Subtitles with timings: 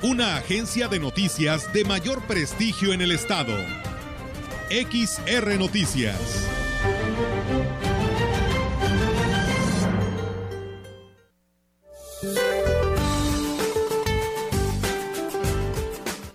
[0.00, 3.52] Una agencia de noticias de mayor prestigio en el estado.
[4.70, 6.46] XR Noticias.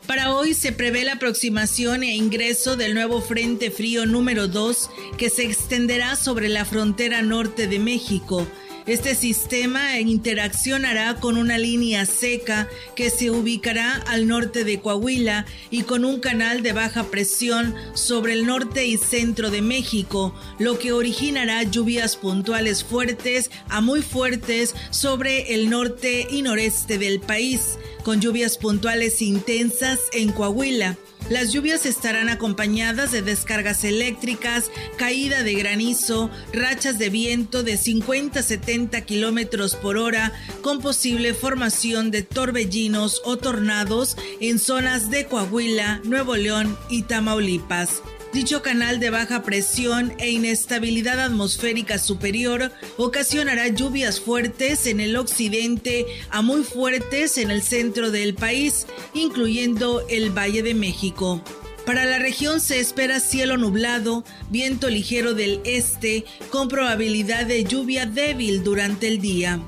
[0.08, 5.30] Para hoy se prevé la aproximación e ingreso del nuevo Frente Frío número 2 que
[5.30, 8.46] se extenderá sobre la frontera norte de México
[8.86, 15.84] este sistema interaccionará con una línea seca que se ubicará al norte de Coahuila y
[15.84, 20.92] con un canal de baja presión sobre el norte y centro de México, lo que
[20.92, 28.22] originará lluvias puntuales fuertes a muy fuertes sobre el norte y noreste del país, con
[28.22, 30.98] lluvias puntuales intensas en Coahuila.
[31.30, 38.42] Las lluvias estarán acompañadas de descargas eléctricas, caída de granizo, rachas de viento de 50
[38.42, 45.26] a 70 kilómetros por hora, con posible formación de torbellinos o tornados en zonas de
[45.26, 48.02] Coahuila, Nuevo León y Tamaulipas.
[48.34, 56.08] Dicho canal de baja presión e inestabilidad atmosférica superior ocasionará lluvias fuertes en el occidente
[56.32, 61.44] a muy fuertes en el centro del país, incluyendo el Valle de México.
[61.86, 68.08] Para la región se espera cielo nublado, viento ligero del este, con probabilidad de lluvia
[68.08, 69.60] débil durante el día.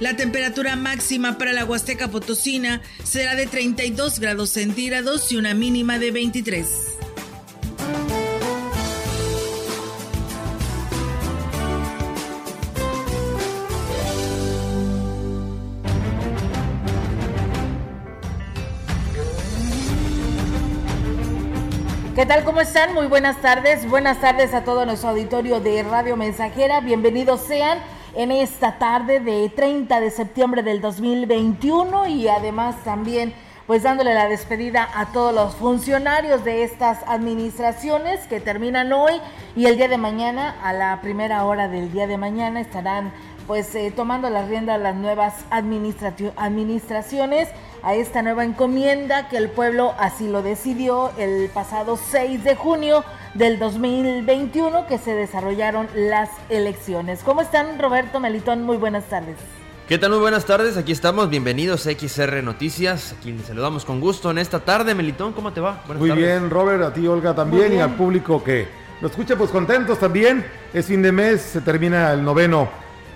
[0.00, 6.00] La temperatura máxima para la Huasteca Potosina será de 32 grados centígrados y una mínima
[6.00, 6.91] de 23.
[22.22, 22.44] ¿Qué tal?
[22.44, 22.94] ¿Cómo están?
[22.94, 23.84] Muy buenas tardes.
[23.90, 26.78] Buenas tardes a todo nuestro auditorio de Radio Mensajera.
[26.78, 27.80] Bienvenidos sean
[28.14, 33.34] en esta tarde de 30 de septiembre del 2021 y además también
[33.66, 39.14] pues dándole la despedida a todos los funcionarios de estas administraciones que terminan hoy
[39.56, 43.12] y el día de mañana, a la primera hora del día de mañana, estarán
[43.48, 47.48] pues eh, tomando la rienda las nuevas administraciones
[47.82, 53.04] a esta nueva encomienda que el pueblo así lo decidió el pasado 6 de junio
[53.34, 57.22] del 2021 que se desarrollaron las elecciones.
[57.24, 58.62] ¿Cómo están Roberto Melitón?
[58.62, 59.36] Muy buenas tardes.
[59.88, 60.10] ¿Qué tal?
[60.10, 64.38] Muy buenas tardes, aquí estamos, bienvenidos a XR Noticias, aquí les saludamos con gusto en
[64.38, 64.94] esta tarde.
[64.94, 65.82] Melitón, ¿cómo te va?
[65.98, 68.68] Muy bien, Robert, a ti Olga también y al público que
[69.00, 70.46] nos escucha pues contentos también.
[70.72, 72.68] Es fin de mes, se termina el noveno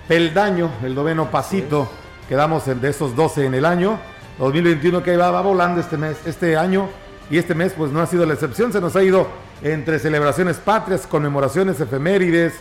[0.09, 1.89] peldaño, el noveno pasito,
[2.29, 3.99] quedamos de esos 12 en el año
[4.39, 6.89] 2021 que va, va volando este mes, este año
[7.31, 9.27] y este mes pues no ha sido la excepción, se nos ha ido
[9.63, 12.55] entre celebraciones patrias, conmemoraciones efemérides,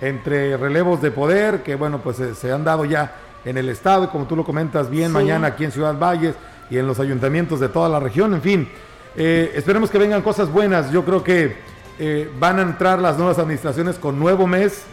[0.00, 4.26] entre relevos de poder que bueno pues se, han dado ya en el estado, como
[4.26, 6.34] tú lo comentas bien, mañana aquí en Ciudad Valles
[6.70, 8.68] y en los ayuntamientos de toda la región, en fin,
[9.16, 11.56] eh, esperemos que vengan cosas buenas, yo creo que
[11.98, 14.84] eh, van a entrar las nuevas administraciones con nuevo mes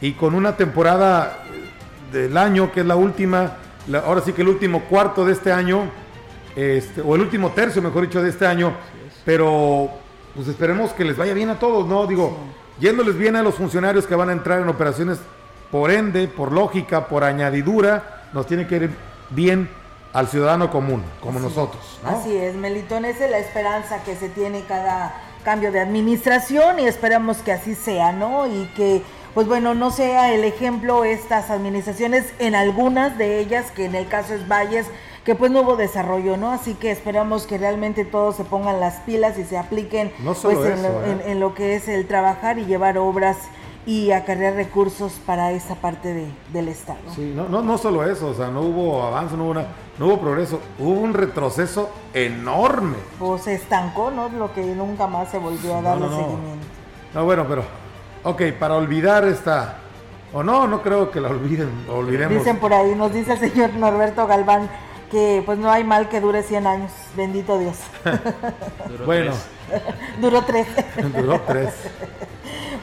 [0.00, 1.44] y con una temporada
[2.12, 3.56] del año que es la última
[4.04, 5.90] ahora sí que el último cuarto de este año,
[6.56, 8.74] este, o el último tercio, mejor dicho, de este año,
[9.24, 9.90] pero
[10.34, 12.06] pues esperemos que les vaya bien a todos, ¿no?
[12.06, 12.36] Digo,
[12.80, 15.18] yéndoles bien a los funcionarios que van a entrar en operaciones,
[15.70, 18.90] por ende, por lógica, por añadidura, nos tiene que ir
[19.30, 19.68] bien
[20.12, 21.98] al ciudadano común, como nosotros.
[22.04, 25.14] Así es, Melitón, esa es la esperanza que se tiene cada
[25.44, 28.46] cambio de administración y esperamos que así sea, ¿no?
[28.46, 29.02] Y que
[29.34, 34.06] pues bueno, no sea el ejemplo estas administraciones en algunas de ellas, que en el
[34.06, 34.86] caso es Valles,
[35.24, 36.52] que pues no hubo desarrollo, ¿no?
[36.52, 41.22] Así que esperamos que realmente todos se pongan las pilas y se apliquen pues, ¿eh?
[41.26, 43.36] en, lo, que es el trabajar y llevar obras
[43.86, 47.00] y acarrear recursos para esa parte de, del Estado.
[47.14, 50.20] Sí, no, no, no solo eso, o sea, no hubo avance, no hubo, no hubo
[50.20, 52.96] progreso, hubo un retroceso enorme.
[53.18, 54.28] Pues se estancó, ¿no?
[54.28, 56.66] Lo que nunca más se volvió a darle seguimiento.
[57.14, 57.83] No, bueno, pero
[58.24, 59.76] Ok, para olvidar esta.
[60.32, 62.38] O no, no creo que la olviden, olvidemos.
[62.38, 64.68] Dicen por ahí, nos dice el señor Norberto Galván
[65.10, 67.76] que pues no hay mal que dure 100 años, bendito Dios.
[69.06, 69.32] bueno.
[70.20, 70.66] Duró tres.
[71.16, 71.72] Duró tres.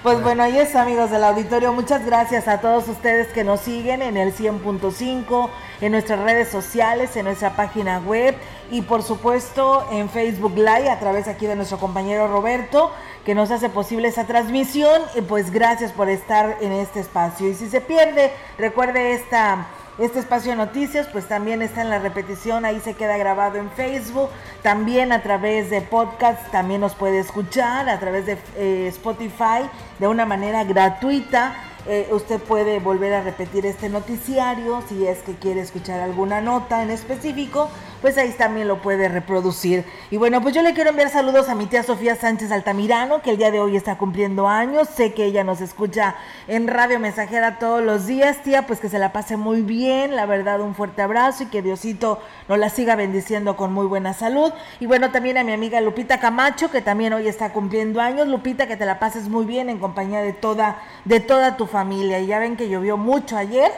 [0.03, 1.73] Pues bueno, ahí es amigos del auditorio.
[1.73, 5.49] Muchas gracias a todos ustedes que nos siguen en el 100.5,
[5.81, 8.35] en nuestras redes sociales, en nuestra página web
[8.71, 12.91] y por supuesto en Facebook Live a través aquí de nuestro compañero Roberto
[13.25, 15.01] que nos hace posible esa transmisión.
[15.15, 17.47] Y pues gracias por estar en este espacio.
[17.47, 21.99] Y si se pierde, recuerde esta este espacio de noticias pues también está en la
[21.99, 24.29] repetición, ahí se queda grabado en Facebook,
[24.63, 29.69] también a través de podcast, también nos puede escuchar a través de eh, Spotify
[29.99, 31.55] de una manera gratuita.
[31.87, 36.83] Eh, usted puede volver a repetir este noticiario si es que quiere escuchar alguna nota
[36.83, 37.69] en específico
[38.01, 39.85] pues ahí también lo puede reproducir.
[40.09, 43.31] Y bueno, pues yo le quiero enviar saludos a mi tía Sofía Sánchez Altamirano, que
[43.31, 44.89] el día de hoy está cumpliendo años.
[44.89, 46.15] Sé que ella nos escucha
[46.47, 50.25] en Radio Mensajera todos los días, tía, pues que se la pase muy bien, la
[50.25, 54.51] verdad, un fuerte abrazo y que Diosito nos la siga bendiciendo con muy buena salud.
[54.79, 58.27] Y bueno, también a mi amiga Lupita Camacho, que también hoy está cumpliendo años.
[58.27, 62.19] Lupita, que te la pases muy bien en compañía de toda, de toda tu familia.
[62.19, 63.71] Y ya ven que llovió mucho ayer,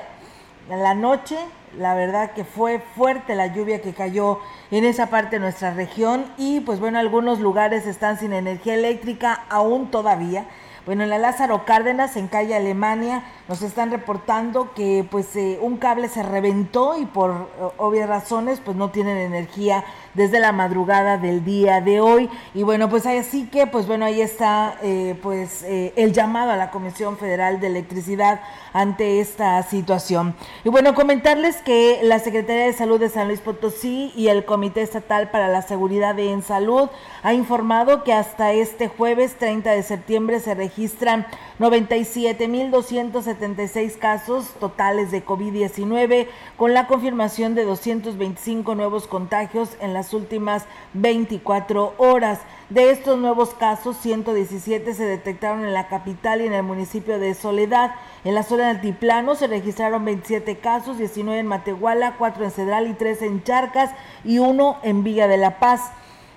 [0.69, 1.37] en la noche,
[1.77, 4.39] la verdad que fue fuerte la lluvia que cayó
[4.71, 9.45] en esa parte de nuestra región y pues bueno, algunos lugares están sin energía eléctrica
[9.49, 10.45] aún todavía.
[10.85, 15.77] Bueno, en la Lázaro Cárdenas, en calle Alemania, nos están reportando que pues eh, un
[15.77, 21.17] cable se reventó y por eh, obvias razones pues no tienen energía desde la madrugada
[21.17, 22.29] del día de hoy.
[22.53, 26.69] Y bueno, pues así que pues bueno, ahí está eh, pues el llamado a la
[26.69, 28.41] Comisión Federal de Electricidad
[28.73, 30.35] ante esta situación.
[30.65, 34.81] Y bueno, comentarles que la Secretaría de Salud de San Luis Potosí y el Comité
[34.81, 36.89] Estatal para la Seguridad en Salud
[37.21, 41.27] ha informado que hasta este jueves 30 de septiembre se registran
[41.59, 46.27] 97.276 casos totales de COVID-19
[46.57, 52.41] con la confirmación de 225 nuevos contagios en las últimas 24 horas.
[52.69, 57.35] De estos nuevos casos, 117 se detectaron en la capital y en el municipio de
[57.35, 57.91] Soledad.
[58.23, 62.87] En la zona de Altiplano se registraron 27 casos, 19 en Matehuala, 4 en Cedral
[62.87, 63.91] y 3 en Charcas
[64.23, 65.91] y 1 en Villa de la Paz.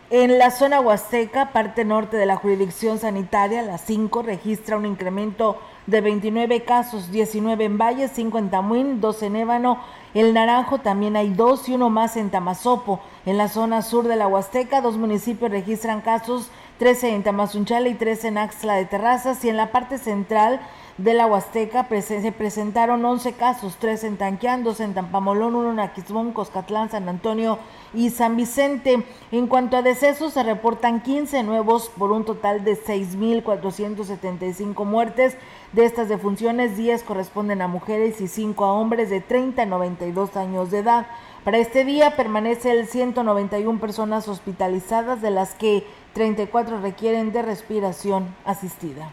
[0.09, 5.59] En la zona huasteca, parte norte de la jurisdicción sanitaria, la 5 registra un incremento
[5.89, 9.81] de 29 casos, 19 en Valle, 5 en Tamuín, 2 en Ébano,
[10.15, 13.01] el Naranjo también hay 2 y uno más en Tamazopo.
[13.25, 17.95] En la zona sur de la Huasteca, dos municipios registran casos, 13 en Tamazunchale y
[17.95, 20.61] 13 en Axla de Terrazas y en la parte central
[20.99, 25.81] de la Huasteca se presentaron 11 casos, 3 en Tanquián, 2 en Tampamolón, 1 en
[25.81, 27.59] Aquismón, Coscatlán, San Antonio
[27.93, 29.05] y San Vicente.
[29.31, 35.37] En cuanto a decesos, se reportan 15 nuevos por un total de 6.475 muertes.
[35.73, 40.35] De estas defunciones, 10 corresponden a mujeres y 5 a hombres de 30 a 92
[40.37, 41.07] años de edad.
[41.45, 48.35] Para este día permanece el 191 personas hospitalizadas, de las que 34 requieren de respiración
[48.47, 49.11] asistida.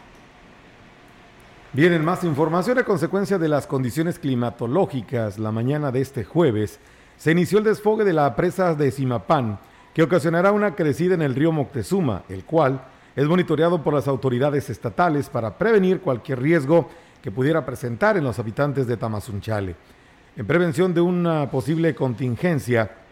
[1.74, 5.38] Vienen más información a consecuencia de las condiciones climatológicas.
[5.38, 6.80] La mañana de este jueves
[7.18, 9.58] se inició el desfogue de la presa de Simapán,
[9.92, 12.82] que ocasionará una crecida en el río Moctezuma, el cual
[13.14, 16.88] es monitoreado por las autoridades estatales para prevenir cualquier riesgo
[17.20, 19.76] que pudiera presentar en los habitantes de Tamazunchale.
[20.38, 23.03] En prevención de una posible contingencia,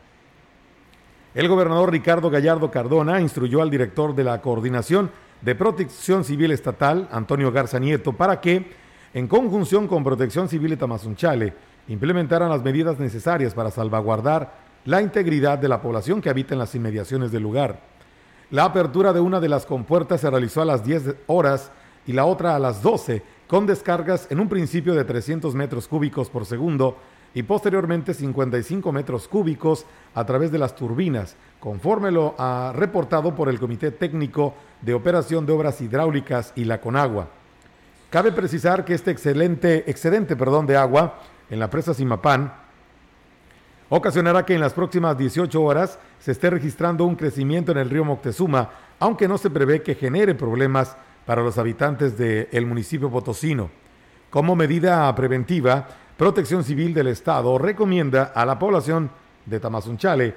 [1.34, 7.08] el gobernador Ricardo Gallardo Cardona instruyó al director de la coordinación de Protección Civil Estatal,
[7.10, 8.70] Antonio Garza Nieto, para que,
[9.14, 11.54] en conjunción con Protección Civil de Tamazunchale,
[11.88, 14.52] implementaran las medidas necesarias para salvaguardar
[14.84, 17.80] la integridad de la población que habita en las inmediaciones del lugar.
[18.50, 21.72] La apertura de una de las compuertas se realizó a las 10 horas
[22.06, 26.28] y la otra a las 12, con descargas en un principio de 300 metros cúbicos
[26.28, 26.98] por segundo
[27.34, 33.48] y posteriormente 55 metros cúbicos a través de las turbinas, conforme lo ha reportado por
[33.48, 37.28] el Comité Técnico de Operación de Obras Hidráulicas y la Conagua.
[38.10, 42.52] Cabe precisar que este excelente excedente perdón, de agua en la presa Simapán
[43.88, 48.06] ocasionará que en las próximas 18 horas se esté registrando un crecimiento en el río
[48.06, 50.96] Moctezuma, aunque no se prevé que genere problemas
[51.26, 53.70] para los habitantes del municipio potosino.
[54.30, 59.10] Como medida preventiva, Protección Civil del Estado recomienda a la población
[59.46, 60.34] de Tamazunchale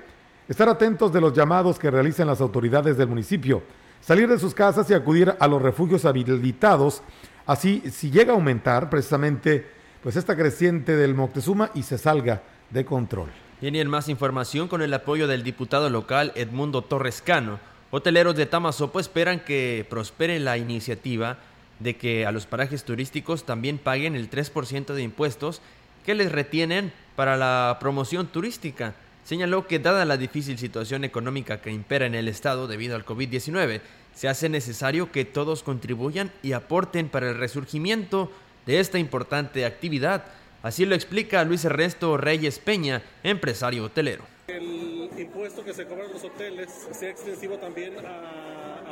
[0.48, 3.62] estar atentos de los llamados que realicen las autoridades del municipio,
[4.00, 7.04] salir de sus casas y acudir a los refugios habilitados,
[7.46, 9.68] así si llega a aumentar precisamente
[10.02, 13.30] pues esta creciente del Moctezuma y se salga de control.
[13.60, 17.60] Tienen más información con el apoyo del diputado local Edmundo Torrescano.
[17.92, 21.38] Hoteleros de Tamazopo esperan que prospere la iniciativa
[21.80, 25.62] de que a los parajes turísticos también paguen el 3% de impuestos
[26.06, 28.94] que les retienen para la promoción turística.
[29.24, 33.82] Señaló que dada la difícil situación económica que impera en el estado debido al COVID-19,
[34.14, 38.32] se hace necesario que todos contribuyan y aporten para el resurgimiento
[38.66, 40.26] de esta importante actividad.
[40.64, 44.35] Así lo explica Luis Ernesto Reyes Peña, empresario hotelero.
[44.48, 48.46] El impuesto que se cobra en los hoteles sea extensivo también a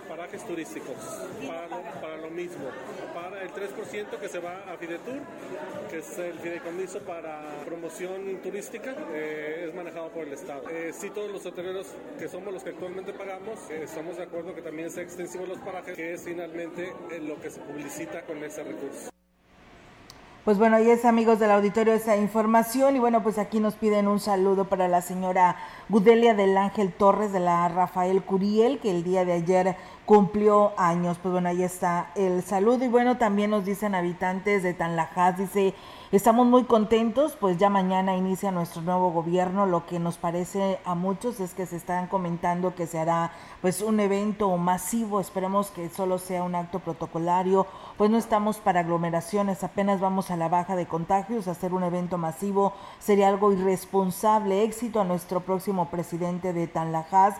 [0.07, 0.95] parajes turísticos
[2.01, 2.65] para lo, mismo,
[3.13, 5.19] para el 3% que se va a Fidetur,
[5.89, 10.69] que es el fideicomiso para promoción turística, eh, es manejado por el Estado.
[10.69, 11.87] Eh, sí, todos los hoteleros
[12.19, 15.59] que somos los que actualmente pagamos, eh, estamos de acuerdo que también sea extensivo los
[15.59, 19.13] parajes, que es finalmente lo que se publicita con ese recurso.
[20.43, 24.09] Pues bueno, ahí es amigos del auditorio esa información y bueno, pues aquí nos piden
[24.09, 25.55] un saludo para la señora
[25.87, 31.17] Gudelia del Ángel Torres de la Rafael Curiel, que el día de ayer cumplió años.
[31.21, 35.75] Pues bueno, ahí está el saludo y bueno, también nos dicen habitantes de Tanlajas, dice
[36.13, 39.65] Estamos muy contentos, pues ya mañana inicia nuestro nuevo gobierno.
[39.65, 43.31] Lo que nos parece a muchos es que se están comentando que se hará
[43.61, 45.19] pues un evento masivo.
[45.19, 47.65] Esperemos que solo sea un acto protocolario,
[47.97, 51.47] pues no estamos para aglomeraciones, apenas vamos a la baja de contagios.
[51.47, 54.63] Hacer un evento masivo sería algo irresponsable.
[54.63, 57.35] Éxito a nuestro próximo presidente de Tanlajas.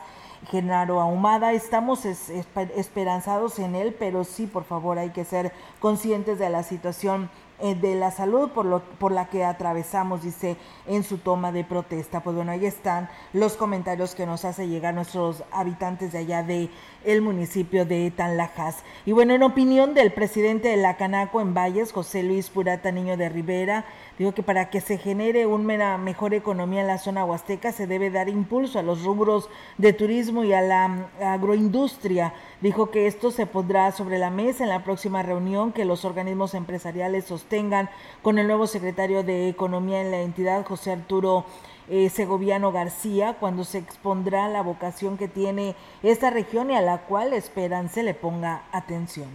[0.49, 1.53] Genaro Ahumada.
[1.53, 7.29] Estamos esperanzados en él, pero sí, por favor, hay que ser conscientes de la situación
[7.59, 11.63] eh, de la salud por, lo, por la que atravesamos, dice, en su toma de
[11.63, 12.21] protesta.
[12.21, 16.69] Pues bueno, ahí están los comentarios que nos hace llegar nuestros habitantes de allá de
[17.05, 18.83] el municipio de Tanlajas.
[19.05, 23.17] Y bueno, en opinión del presidente de la Canaco en Valles, José Luis Purata Niño
[23.17, 23.85] de Rivera,
[24.17, 28.09] digo que para que se genere una mejor economía en la zona huasteca se debe
[28.09, 32.33] dar impulso a los rubros de turismo y a la mm, agroindustria
[32.63, 36.53] Dijo que esto se pondrá sobre la mesa en la próxima reunión que los organismos
[36.53, 37.89] empresariales sostengan
[38.21, 41.43] con el nuevo secretario de Economía en la entidad, José Arturo
[41.89, 47.05] eh, Segoviano García, cuando se expondrá la vocación que tiene esta región y a la
[47.05, 49.29] cual esperan se le ponga atención.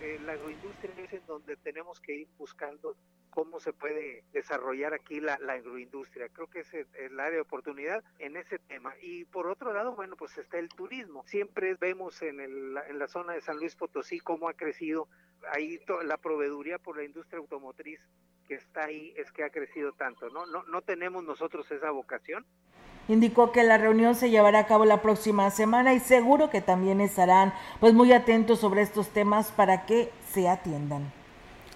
[0.00, 2.94] Eh, la agroindustria es en donde tenemos que ir buscando
[3.30, 6.28] cómo se puede desarrollar aquí la, agroindustria.
[6.30, 8.94] Creo que es el, área de oportunidad en ese tema.
[9.02, 11.22] Y por otro lado, bueno, pues está el turismo.
[11.26, 15.08] Siempre vemos en, el, en la zona de San Luis Potosí cómo ha crecido
[15.52, 18.00] ahí la proveeduría por la industria automotriz
[18.46, 20.46] que está ahí es que ha crecido tanto, ¿no?
[20.46, 22.44] No, no tenemos nosotros esa vocación.
[23.08, 27.00] Indicó que la reunión se llevará a cabo la próxima semana y seguro que también
[27.00, 31.12] estarán pues muy atentos sobre estos temas para que se atiendan.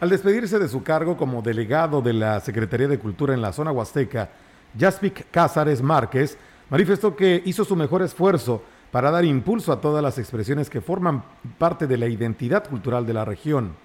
[0.00, 3.70] Al despedirse de su cargo como delegado de la Secretaría de Cultura en la zona
[3.70, 4.30] huasteca,
[4.78, 10.18] Jaspic Cázares Márquez manifestó que hizo su mejor esfuerzo para dar impulso a todas las
[10.18, 11.22] expresiones que forman
[11.58, 13.76] parte de la identidad cultural de la región.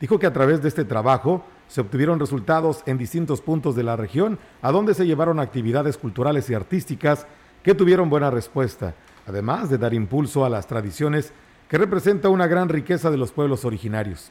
[0.00, 3.96] Dijo que a través de este trabajo se obtuvieron resultados en distintos puntos de la
[3.96, 7.26] región, a donde se llevaron actividades culturales y artísticas
[7.62, 8.94] que tuvieron buena respuesta,
[9.26, 11.32] además de dar impulso a las tradiciones
[11.68, 14.30] que representa una gran riqueza de los pueblos originarios.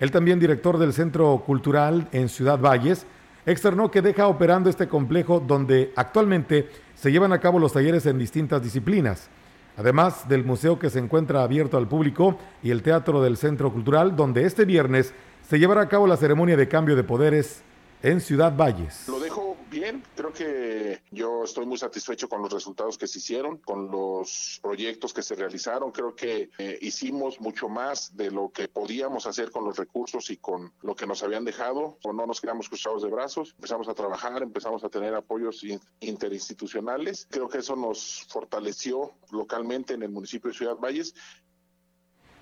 [0.00, 3.04] El también director del Centro Cultural en Ciudad Valles
[3.44, 8.18] externó que deja operando este complejo donde actualmente se llevan a cabo los talleres en
[8.18, 9.28] distintas disciplinas,
[9.76, 14.16] además del museo que se encuentra abierto al público y el Teatro del Centro Cultural
[14.16, 15.12] donde este viernes
[15.48, 17.62] se llevará a cabo la ceremonia de cambio de poderes
[18.02, 19.08] en Ciudad Valles.
[19.08, 23.56] Lo dejo bien, creo que yo estoy muy satisfecho con los resultados que se hicieron,
[23.56, 25.90] con los proyectos que se realizaron.
[25.90, 30.36] Creo que eh, hicimos mucho más de lo que podíamos hacer con los recursos y
[30.36, 31.96] con lo que nos habían dejado.
[32.04, 35.64] O no nos quedamos cruzados de brazos, empezamos a trabajar, empezamos a tener apoyos
[36.00, 37.26] interinstitucionales.
[37.30, 41.14] Creo que eso nos fortaleció localmente en el municipio de Ciudad Valles.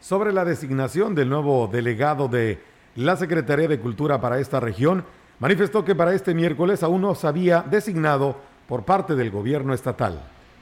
[0.00, 5.04] Sobre la designación del nuevo delegado de la Secretaría de Cultura para esta región,
[5.38, 8.36] manifestó que para este miércoles aún no se había designado
[8.66, 10.20] por parte del gobierno estatal.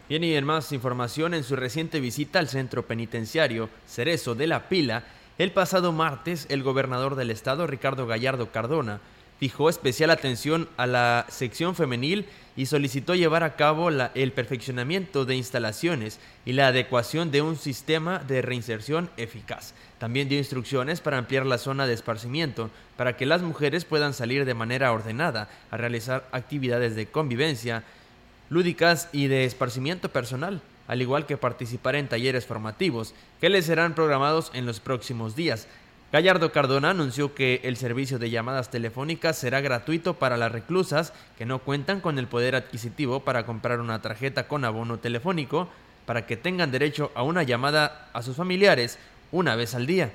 [0.09, 4.69] Bien, y en más información, en su reciente visita al centro penitenciario Cerezo de la
[4.69, 5.05] Pila,
[5.39, 9.01] el pasado martes, el gobernador del estado, Ricardo Gallardo Cardona,
[9.39, 12.27] fijó especial atención a la sección femenil
[12.57, 18.19] y solicitó llevar a cabo el perfeccionamiento de instalaciones y la adecuación de un sistema
[18.21, 19.75] de reinserción eficaz.
[19.99, 24.45] También dio instrucciones para ampliar la zona de esparcimiento para que las mujeres puedan salir
[24.45, 27.83] de manera ordenada a realizar actividades de convivencia,
[28.51, 33.95] lúdicas y de esparcimiento personal, al igual que participar en talleres formativos que les serán
[33.95, 35.67] programados en los próximos días.
[36.15, 41.45] Gallardo Cardona anunció que el servicio de llamadas telefónicas será gratuito para las reclusas que
[41.45, 45.69] no cuentan con el poder adquisitivo para comprar una tarjeta con abono telefónico
[46.07, 48.97] para que tengan derecho a una llamada a sus familiares
[49.33, 50.13] una vez al día.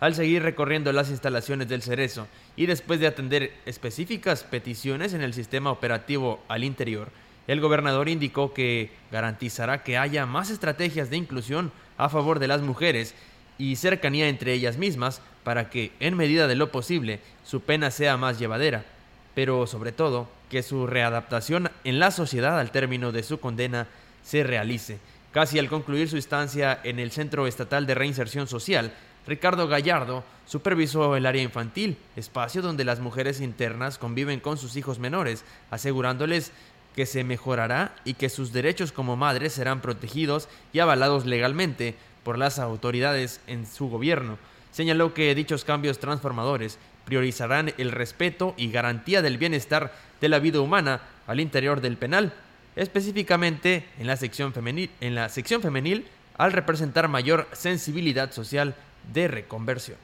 [0.00, 2.26] Al seguir recorriendo las instalaciones del Cerezo
[2.56, 7.12] y después de atender específicas peticiones en el sistema operativo al interior,
[7.46, 12.62] el gobernador indicó que garantizará que haya más estrategias de inclusión a favor de las
[12.62, 13.14] mujeres
[13.58, 18.16] y cercanía entre ellas mismas para que, en medida de lo posible, su pena sea
[18.16, 18.84] más llevadera,
[19.32, 23.86] pero sobre todo que su readaptación en la sociedad al término de su condena
[24.24, 24.98] se realice.
[25.30, 28.92] Casi al concluir su estancia en el Centro Estatal de Reinserción Social,
[29.24, 34.98] Ricardo Gallardo supervisó el área infantil, espacio donde las mujeres internas conviven con sus hijos
[34.98, 36.50] menores, asegurándoles
[36.96, 42.36] que se mejorará y que sus derechos como madres serán protegidos y avalados legalmente por
[42.36, 44.38] las autoridades en su gobierno.
[44.76, 50.60] Señaló que dichos cambios transformadores priorizarán el respeto y garantía del bienestar de la vida
[50.60, 52.34] humana al interior del penal,
[52.76, 56.06] específicamente en la sección femenil, en la sección femenil
[56.36, 58.74] al representar mayor sensibilidad social
[59.14, 59.96] de reconversión.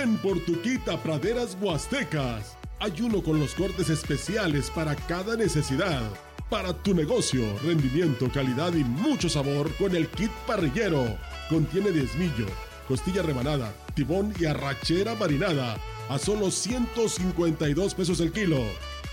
[0.00, 2.56] Por tu quita praderas huastecas.
[2.78, 6.00] Hay uno con los cortes especiales para cada necesidad.
[6.48, 11.18] Para tu negocio, rendimiento, calidad y mucho sabor con el kit parrillero.
[11.50, 12.46] Contiene diezmillo,
[12.88, 15.76] costilla rebanada, tibón y arrachera marinada
[16.08, 18.60] a solo 152 pesos el kilo.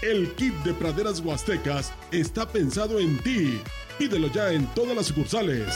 [0.02, 3.60] El kit de praderas huastecas está pensado en ti.
[4.00, 5.76] Pídelo ya en todas las sucursales.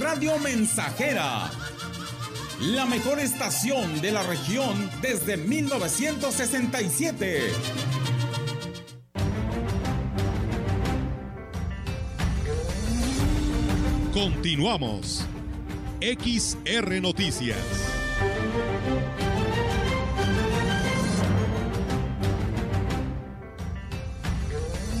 [0.00, 1.50] Radio Mensajera.
[2.60, 7.42] La mejor estación de la región desde 1967.
[14.14, 15.26] Continuamos.
[16.00, 17.58] XR Noticias.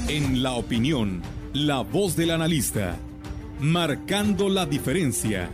[0.08, 1.22] En la opinión,
[1.54, 2.98] la voz del analista
[3.60, 5.50] Marcando la diferencia.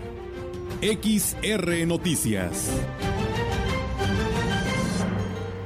[0.80, 2.68] XR Noticias.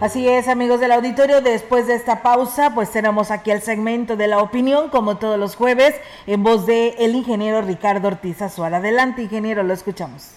[0.00, 4.26] Así es, amigos del auditorio, después de esta pausa, pues tenemos aquí el segmento de
[4.26, 5.94] la opinión, como todos los jueves,
[6.26, 8.79] en voz de el ingeniero Ricardo Ortiz Azuara.
[8.79, 10.29] Adelante, ingeniero, lo escuchamos.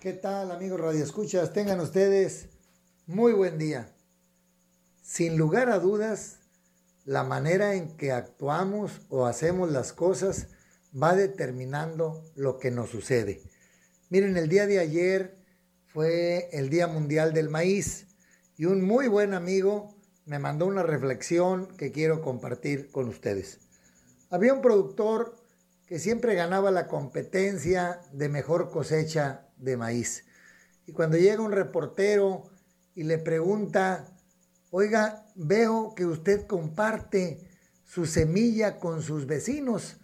[0.00, 1.52] ¿Qué tal, amigos radioescuchas?
[1.52, 2.48] Tengan ustedes
[3.06, 3.90] muy buen día.
[5.02, 6.38] Sin lugar a dudas,
[7.04, 10.46] la manera en que actuamos o hacemos las cosas
[11.00, 13.42] va determinando lo que nos sucede.
[14.08, 15.36] Miren, el día de ayer
[15.86, 18.06] fue el Día Mundial del Maíz
[18.56, 23.60] y un muy buen amigo me mandó una reflexión que quiero compartir con ustedes.
[24.30, 25.36] Había un productor
[25.86, 30.24] que siempre ganaba la competencia de mejor cosecha de maíz.
[30.86, 32.50] Y cuando llega un reportero
[32.94, 34.16] y le pregunta
[34.70, 37.40] Oiga, veo que usted comparte
[37.84, 39.96] su semilla con sus vecinos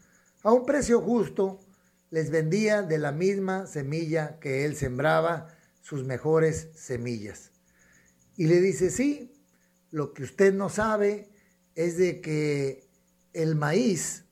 [0.43, 1.61] a un precio justo.
[2.11, 5.49] Les vendía de la misma semilla que él sembraba,
[5.81, 7.51] sus mejores semillas.
[8.37, 9.33] Y le dice, sí,
[9.91, 11.29] lo que usted no sabe
[11.75, 12.89] es de que
[13.33, 14.25] el maíz,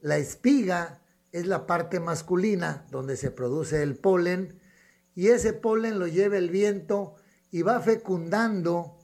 [0.00, 1.00] la espiga,
[1.32, 4.58] es la parte masculina donde se produce el polen
[5.14, 7.14] y ese polen lo lleva el viento
[7.50, 8.98] y va fecundando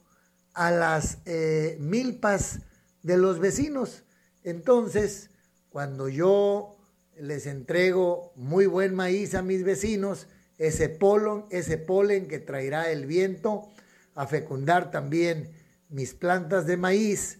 [0.53, 2.59] a las eh, milpas
[3.03, 4.03] de los vecinos.
[4.43, 5.29] Entonces,
[5.69, 6.77] cuando yo
[7.17, 10.27] les entrego muy buen maíz a mis vecinos,
[10.57, 13.69] ese polen, ese polen que traerá el viento
[14.15, 15.51] a fecundar también
[15.89, 17.39] mis plantas de maíz,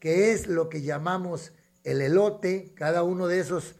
[0.00, 1.52] que es lo que llamamos
[1.84, 3.76] el elote, cada uno de esos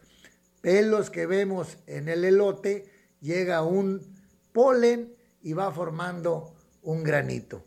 [0.61, 2.85] pelos que vemos en el elote
[3.21, 4.01] llega un
[4.51, 7.63] polen y va formando un granito.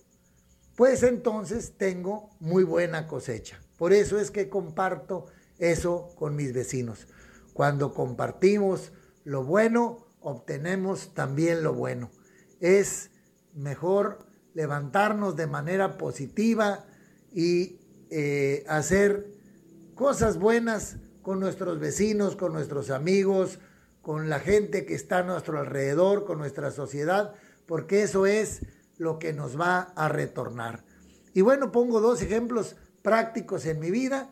[0.77, 3.61] Pues entonces tengo muy buena cosecha.
[3.77, 5.27] Por eso es que comparto
[5.63, 7.07] eso con mis vecinos.
[7.53, 8.93] Cuando compartimos
[9.25, 12.11] lo bueno, obtenemos también lo bueno.
[12.61, 13.11] Es
[13.55, 16.85] mejor levantarnos de manera positiva
[17.33, 19.27] y eh, hacer
[19.95, 23.59] cosas buenas con nuestros vecinos, con nuestros amigos,
[24.01, 27.35] con la gente que está a nuestro alrededor, con nuestra sociedad,
[27.67, 28.63] porque eso es
[28.99, 30.85] lo que nos va a retornar.
[31.35, 34.31] Y bueno, pongo dos ejemplos prácticos en mi vida.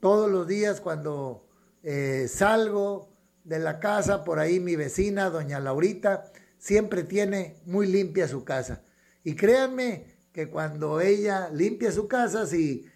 [0.00, 1.44] Todos los días cuando
[1.82, 3.08] eh, salgo
[3.42, 8.82] de la casa, por ahí mi vecina, doña Laurita, siempre tiene muy limpia su casa.
[9.24, 12.86] Y créanme que cuando ella limpia su casa, si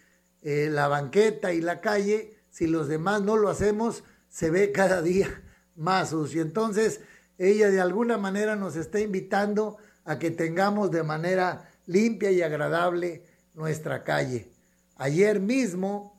[0.43, 5.01] eh, la banqueta y la calle, si los demás no lo hacemos, se ve cada
[5.01, 5.43] día
[5.75, 6.41] más sucio.
[6.41, 7.01] Entonces,
[7.37, 13.25] ella de alguna manera nos está invitando a que tengamos de manera limpia y agradable
[13.53, 14.51] nuestra calle.
[14.95, 16.12] Ayer mismo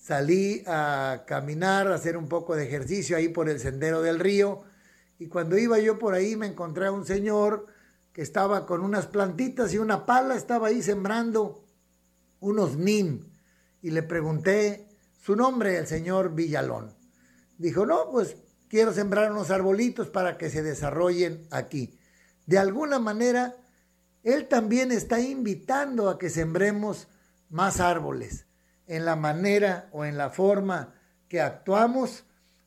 [0.00, 4.62] salí a caminar, a hacer un poco de ejercicio ahí por el sendero del río
[5.18, 7.66] y cuando iba yo por ahí me encontré a un señor
[8.12, 11.64] que estaba con unas plantitas y una pala, estaba ahí sembrando
[12.40, 13.28] unos nim
[13.82, 14.88] y le pregunté
[15.22, 16.94] su nombre, el señor Villalón.
[17.58, 18.36] Dijo, no, pues
[18.68, 21.98] quiero sembrar unos arbolitos para que se desarrollen aquí.
[22.46, 23.54] De alguna manera,
[24.22, 27.08] él también está invitando a que sembremos
[27.50, 28.46] más árboles.
[28.90, 30.94] En la manera o en la forma
[31.28, 32.24] que actuamos,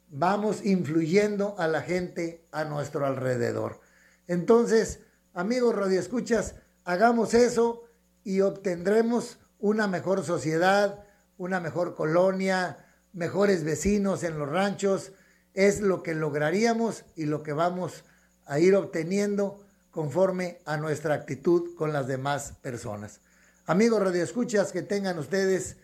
[0.08, 3.82] vamos influyendo a la gente a nuestro alrededor.
[4.28, 5.02] Entonces,
[5.34, 6.56] amigos radioescuchas,
[6.86, 7.84] hagamos eso
[8.24, 11.04] y obtendremos una mejor sociedad,
[11.38, 12.78] una mejor colonia,
[13.12, 15.12] mejores vecinos en los ranchos,
[15.54, 18.06] es lo que lograríamos y lo que vamos
[18.46, 23.20] a ir obteniendo conforme a nuestra actitud con las demás personas.
[23.66, 25.83] Amigos radioescuchas, que tengan ustedes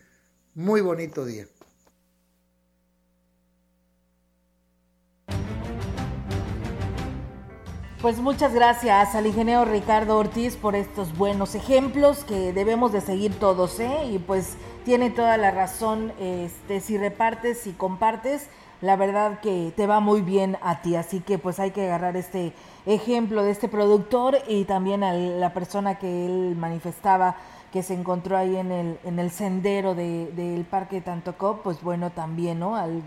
[0.54, 1.46] muy bonito día.
[8.02, 13.38] Pues muchas gracias al ingeniero Ricardo Ortiz por estos buenos ejemplos que debemos de seguir
[13.38, 14.06] todos, ¿eh?
[14.10, 18.48] Y pues tiene toda la razón, este, si repartes, si compartes,
[18.80, 22.16] la verdad que te va muy bien a ti, así que pues hay que agarrar
[22.16, 22.54] este
[22.86, 27.36] ejemplo de este productor y también a la persona que él manifestaba
[27.72, 32.10] que se encontró ahí en el, en el sendero del de, Parque Tantocó, pues bueno,
[32.10, 32.76] también, ¿no?
[32.76, 33.02] Al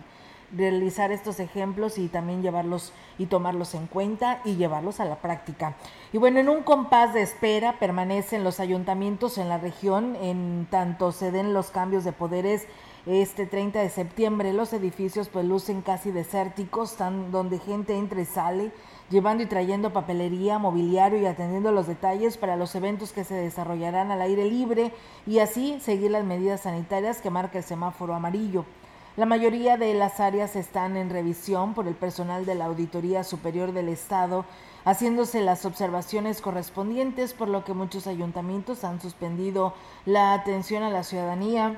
[0.55, 5.75] realizar estos ejemplos y también llevarlos y tomarlos en cuenta y llevarlos a la práctica.
[6.11, 11.11] Y bueno, en un compás de espera permanecen los ayuntamientos en la región, en tanto
[11.11, 12.67] se den los cambios de poderes
[13.05, 14.53] este 30 de septiembre.
[14.53, 16.97] Los edificios pues lucen casi desérticos,
[17.31, 18.71] donde gente entra y sale,
[19.13, 24.09] llevando y trayendo papelería, mobiliario y atendiendo los detalles para los eventos que se desarrollarán
[24.09, 24.91] al aire libre
[25.27, 28.65] y así seguir las medidas sanitarias que marca el semáforo amarillo.
[29.15, 33.71] La mayoría de las áreas están en revisión por el personal de la Auditoría Superior
[33.71, 34.45] del Estado,
[34.83, 39.75] haciéndose las observaciones correspondientes, por lo que muchos ayuntamientos han suspendido
[40.07, 41.77] la atención a la ciudadanía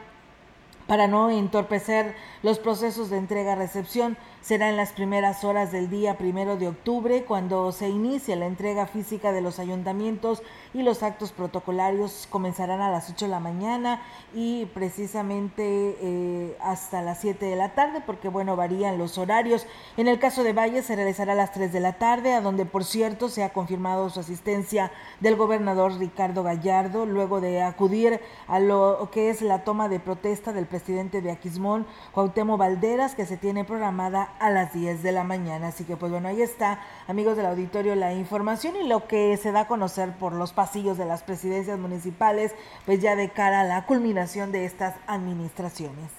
[0.87, 4.17] para no entorpecer los procesos de entrega-recepción.
[4.45, 8.85] Será en las primeras horas del día primero de octubre cuando se inicie la entrega
[8.85, 14.03] física de los ayuntamientos y los actos protocolarios comenzarán a las 8 de la mañana
[14.35, 19.65] y precisamente eh, hasta las 7 de la tarde porque bueno varían los horarios.
[19.97, 22.67] En el caso de Valle se realizará a las 3 de la tarde a donde
[22.67, 28.59] por cierto se ha confirmado su asistencia del gobernador Ricardo Gallardo luego de acudir a
[28.59, 33.37] lo que es la toma de protesta del presidente de Aquismón, Cuauhtémoc Valderas, que se
[33.37, 35.67] tiene programada a las 10 de la mañana.
[35.67, 39.51] Así que pues bueno, ahí está, amigos del auditorio, la información y lo que se
[39.51, 42.53] da a conocer por los pasillos de las presidencias municipales,
[42.85, 46.11] pues ya de cara a la culminación de estas administraciones.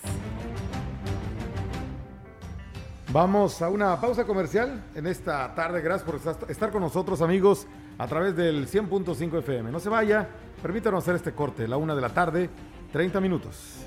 [3.13, 5.81] Vamos a una pausa comercial en esta tarde.
[5.81, 7.67] Gracias por estar con nosotros, amigos,
[7.99, 9.71] a través del 100.5 FM.
[9.71, 10.29] No se vaya,
[10.61, 12.51] permítanos hacer este corte, la una de la tarde,
[12.93, 13.87] 30 minutos.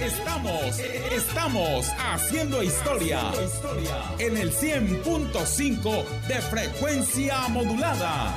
[0.00, 0.78] Estamos,
[1.10, 3.18] estamos haciendo historia
[4.20, 8.32] en el 100.5 de frecuencia modulada.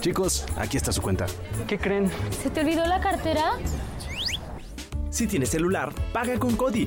[0.00, 1.26] Chicos, aquí está su cuenta.
[1.66, 2.08] ¿Qué creen?
[2.30, 3.54] ¿Se te olvidó la cartera?
[5.10, 6.86] Si tienes celular, paga con Cody.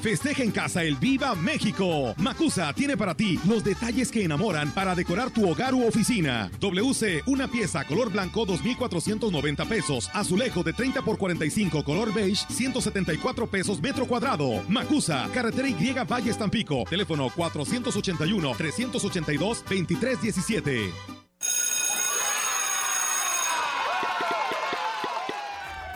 [0.00, 2.14] Festeja en casa el Viva México.
[2.16, 6.50] Macusa tiene para ti los detalles que enamoran para decorar tu hogar u oficina.
[6.58, 10.10] WC, una pieza color blanco 2.490 pesos.
[10.14, 14.62] Azulejo de 30 por 45 color beige 174 pesos metro cuadrado.
[14.68, 16.84] Macusa, carretera Y Valle Tampico.
[16.88, 21.19] Teléfono 481 382 2317.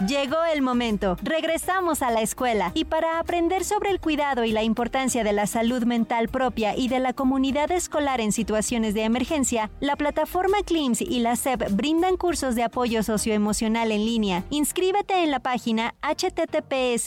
[0.01, 1.17] Llegó el momento.
[1.23, 5.47] Regresamos a la escuela y para aprender sobre el cuidado y la importancia de la
[5.47, 11.01] salud mental propia y de la comunidad escolar en situaciones de emergencia, la plataforma CLIMS
[11.01, 14.45] y la SEP brindan cursos de apoyo socioemocional en línea.
[14.51, 17.07] Inscríbete en la página https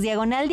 [0.00, 0.48] diagonal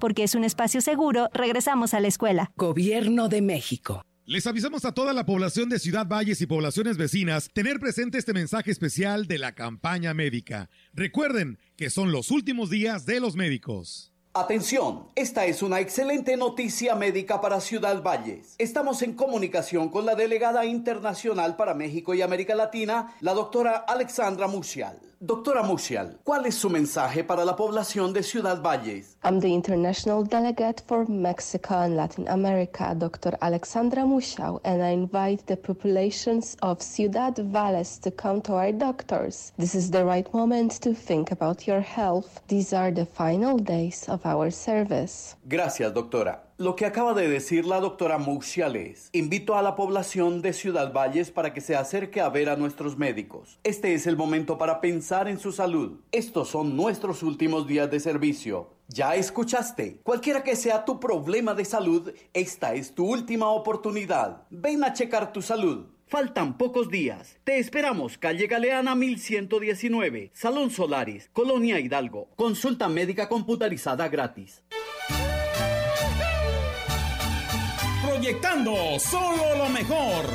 [0.00, 2.50] Porque es un espacio seguro, regresamos a la escuela.
[2.56, 4.02] Gobierno de México.
[4.28, 8.34] Les avisamos a toda la población de Ciudad Valles y poblaciones vecinas tener presente este
[8.34, 10.68] mensaje especial de la campaña médica.
[10.92, 14.12] Recuerden que son los últimos días de los médicos.
[14.40, 18.54] Atención, esta es una excelente noticia médica para Ciudad Valles.
[18.58, 24.46] Estamos en comunicación con la delegada internacional para México y América Latina, la doctora Alexandra
[24.46, 25.00] Musial.
[25.20, 29.16] Doctora Musial, ¿cuál es su mensaje para la población de Ciudad Valles?
[29.24, 33.36] I'm the international delegate for Mexico and Latin America, Dr.
[33.40, 39.52] Alexandra Musial, and I invite the populations of Ciudad Valles to come to our doctors.
[39.58, 42.40] This is the right moment to think about your health.
[42.46, 44.24] These are the final days of
[45.44, 46.52] Gracias, doctora.
[46.56, 51.30] Lo que acaba de decir la doctora Mouchiales, invito a la población de Ciudad Valles
[51.30, 53.60] para que se acerque a ver a nuestros médicos.
[53.62, 56.00] Este es el momento para pensar en su salud.
[56.10, 58.70] Estos son nuestros últimos días de servicio.
[58.88, 64.42] Ya escuchaste, cualquiera que sea tu problema de salud, esta es tu última oportunidad.
[64.50, 65.86] Ven a checar tu salud.
[66.08, 67.38] Faltan pocos días.
[67.44, 72.28] Te esperamos, calle Galeana 1119, Salón Solaris, Colonia Hidalgo.
[72.36, 74.62] Consulta médica computarizada gratis.
[78.18, 80.26] proyectando solo lo mejor.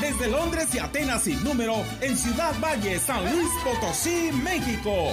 [0.00, 5.12] Desde Londres y Atenas sin número, en Ciudad Valle, San Luis Potosí, México.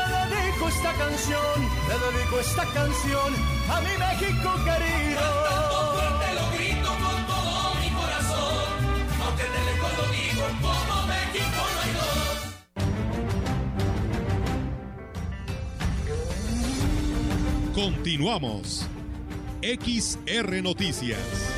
[0.61, 3.33] dedico esta canción, le dedico esta canción
[3.69, 5.21] a mi México querido.
[5.21, 8.65] Cantando fuerte lo grito con todo mi corazón,
[9.25, 12.39] aunque de lejos lo digo, como México no hay dos.
[17.73, 18.87] Continuamos.
[19.63, 21.51] XR Noticias.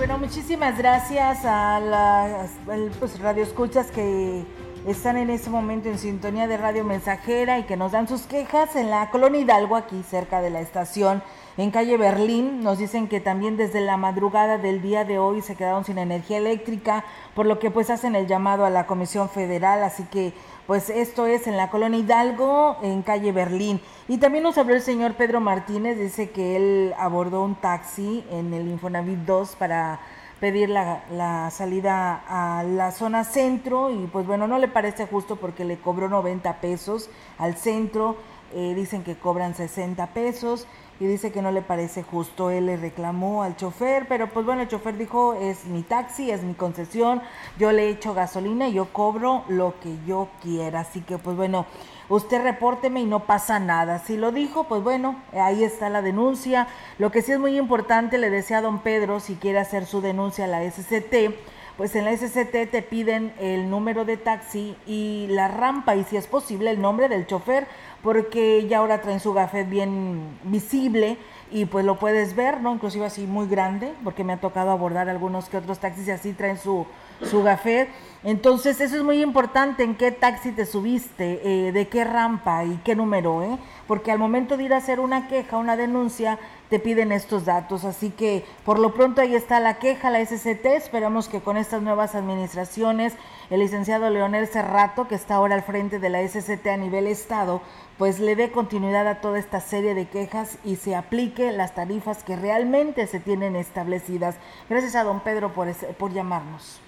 [0.00, 2.52] Bueno, muchísimas gracias a las
[2.98, 4.46] pues, radioescuchas que
[4.86, 8.76] están en este momento en sintonía de Radio Mensajera y que nos dan sus quejas
[8.76, 11.22] en la colonia Hidalgo, aquí cerca de la estación,
[11.58, 12.62] en calle Berlín.
[12.62, 16.38] Nos dicen que también desde la madrugada del día de hoy se quedaron sin energía
[16.38, 20.32] eléctrica, por lo que pues hacen el llamado a la Comisión Federal, así que
[20.70, 23.80] pues esto es en la colonia Hidalgo, en calle Berlín.
[24.06, 28.54] Y también nos habló el señor Pedro Martínez, dice que él abordó un taxi en
[28.54, 29.98] el Infonavit 2 para
[30.38, 35.64] pedir la, salida a la zona centro y pues bueno, no le parece justo porque
[35.64, 38.14] le cobró 90 pesos al centro,
[38.52, 40.66] eh, dicen que cobran 60 pesos
[41.00, 42.50] y dice que no le parece justo.
[42.50, 46.42] Él le reclamó al chofer, pero pues bueno, el chofer dijo, es mi taxi, es
[46.42, 47.22] mi concesión,
[47.58, 50.80] yo le echo gasolina y yo cobro lo que yo quiera.
[50.80, 51.64] Así que pues bueno,
[52.10, 53.98] usted repórteme y no pasa nada.
[54.00, 56.68] Si lo dijo, pues bueno, ahí está la denuncia.
[56.98, 60.02] Lo que sí es muy importante, le decía a don Pedro, si quiere hacer su
[60.02, 61.34] denuncia a la SCT,
[61.80, 66.18] pues en la SCT te piden el número de taxi y la rampa y si
[66.18, 67.66] es posible el nombre del chofer
[68.02, 71.16] porque ya ahora traen su gafet bien visible
[71.50, 72.74] y pues lo puedes ver, ¿no?
[72.74, 76.32] Inclusive así muy grande, porque me ha tocado abordar algunos que otros taxis y así
[76.34, 76.86] traen su,
[77.22, 77.88] su gafet.
[78.24, 82.78] Entonces eso es muy importante, en qué taxi te subiste, eh, de qué rampa y
[82.84, 83.58] qué número, ¿eh?
[83.86, 86.38] Porque al momento de ir a hacer una queja, una denuncia,
[86.70, 87.84] te piden estos datos.
[87.84, 90.64] Así que por lo pronto ahí está la queja, la SCT.
[90.66, 93.14] Esperamos que con estas nuevas administraciones,
[93.50, 97.60] el licenciado Leonel Cerrato, que está ahora al frente de la SCT a nivel Estado,
[97.98, 102.22] pues le dé continuidad a toda esta serie de quejas y se aplique las tarifas
[102.22, 104.36] que realmente se tienen establecidas.
[104.70, 106.80] Gracias a don Pedro por, por llamarnos.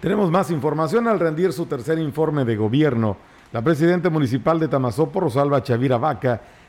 [0.00, 3.16] Tenemos más información al rendir su tercer informe de gobierno.
[3.52, 6.42] La presidenta municipal de Tamazopo, Rosalba Chavira Vaca,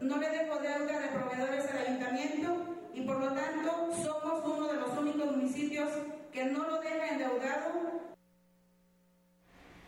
[0.00, 3.70] no le dejo deuda de proveedores al ayuntamiento y por lo tanto
[4.02, 5.88] somos uno de los únicos municipios
[6.32, 8.16] que no lo deja endeudado.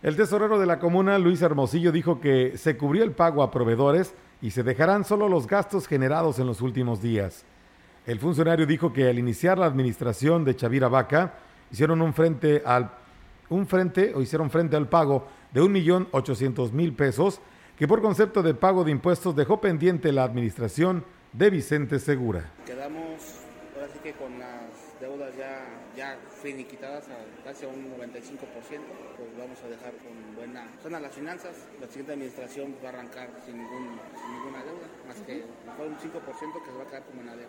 [0.03, 4.15] El tesorero de la comuna, Luis Hermosillo, dijo que se cubrió el pago a proveedores
[4.41, 7.45] y se dejarán solo los gastos generados en los últimos días.
[8.07, 11.35] El funcionario dijo que al iniciar la administración de Chavira Vaca,
[11.71, 12.91] hicieron un frente al
[13.51, 17.41] un frente o hicieron frente al pago de un millón ochocientos mil pesos
[17.79, 22.51] que por concepto de pago de impuestos dejó pendiente la administración de Vicente Segura.
[22.67, 23.39] Quedamos
[23.77, 25.65] ahora sí que con las deudas ya,
[25.97, 31.15] ya finiquitadas a casi a un 95%, pues vamos a dejar con buena zona las
[31.15, 31.55] finanzas.
[31.81, 35.45] La siguiente administración va a arrancar sin, ninguna deuda, más que
[35.79, 37.49] un 5% que se va a quedar como en deuda.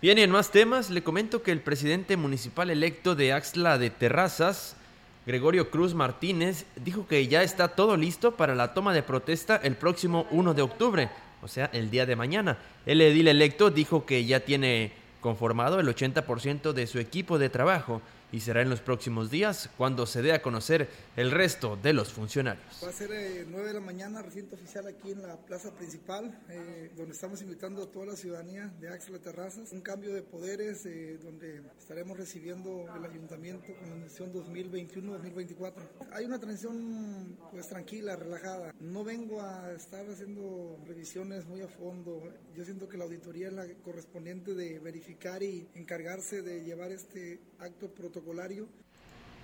[0.00, 3.90] Bien, y en más temas, le comento que el presidente municipal electo de Axla de
[3.90, 4.76] Terrazas,
[5.26, 9.74] Gregorio Cruz Martínez dijo que ya está todo listo para la toma de protesta el
[9.74, 11.10] próximo 1 de octubre,
[11.42, 12.58] o sea, el día de mañana.
[12.86, 18.02] El edil electo dijo que ya tiene conformado el 80% de su equipo de trabajo
[18.32, 22.12] y será en los próximos días cuando se dé a conocer el resto de los
[22.12, 22.66] funcionarios.
[22.82, 26.38] Va a ser eh, 9 de la mañana, recinto oficial aquí en la plaza principal,
[26.48, 29.72] eh, donde estamos invitando a toda la ciudadanía de Axla Terrazas.
[29.72, 35.74] Un cambio de poderes eh, donde estaremos recibiendo el ayuntamiento con la misión 2021-2024.
[36.12, 38.74] Hay una transición pues tranquila, relajada.
[38.80, 42.22] No vengo a estar haciendo revisiones muy a fondo.
[42.54, 47.40] Yo siento que la auditoría es la correspondiente de verificar y encargarse de llevar este
[47.58, 48.66] acto protocolario protocolario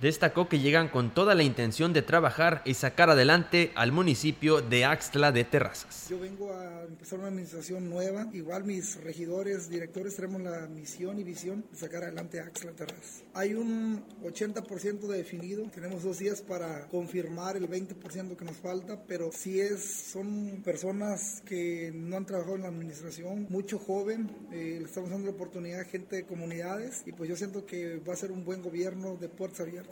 [0.02, 4.84] Destacó que llegan con toda la intención de trabajar y sacar adelante al municipio de
[4.84, 6.08] Axtla de Terrazas.
[6.10, 11.22] Yo vengo a empezar una administración nueva, igual mis regidores, directores tenemos la misión y
[11.22, 13.22] visión de sacar adelante Axtla de Terrazas.
[13.34, 19.04] Hay un 80% de definido, tenemos dos días para confirmar el 20% que nos falta,
[19.06, 24.78] pero si es, son personas que no han trabajado en la administración, mucho joven, eh,
[24.80, 28.14] le estamos dando la oportunidad a gente de comunidades y pues yo siento que va
[28.14, 29.91] a ser un buen gobierno de puertas abiertas.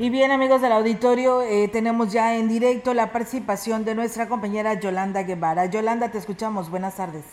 [0.00, 4.78] Y bien, amigos del auditorio, eh, tenemos ya en directo la participación de nuestra compañera
[4.78, 5.66] Yolanda Guevara.
[5.66, 6.70] Yolanda, te escuchamos.
[6.70, 7.24] Buenas tardes.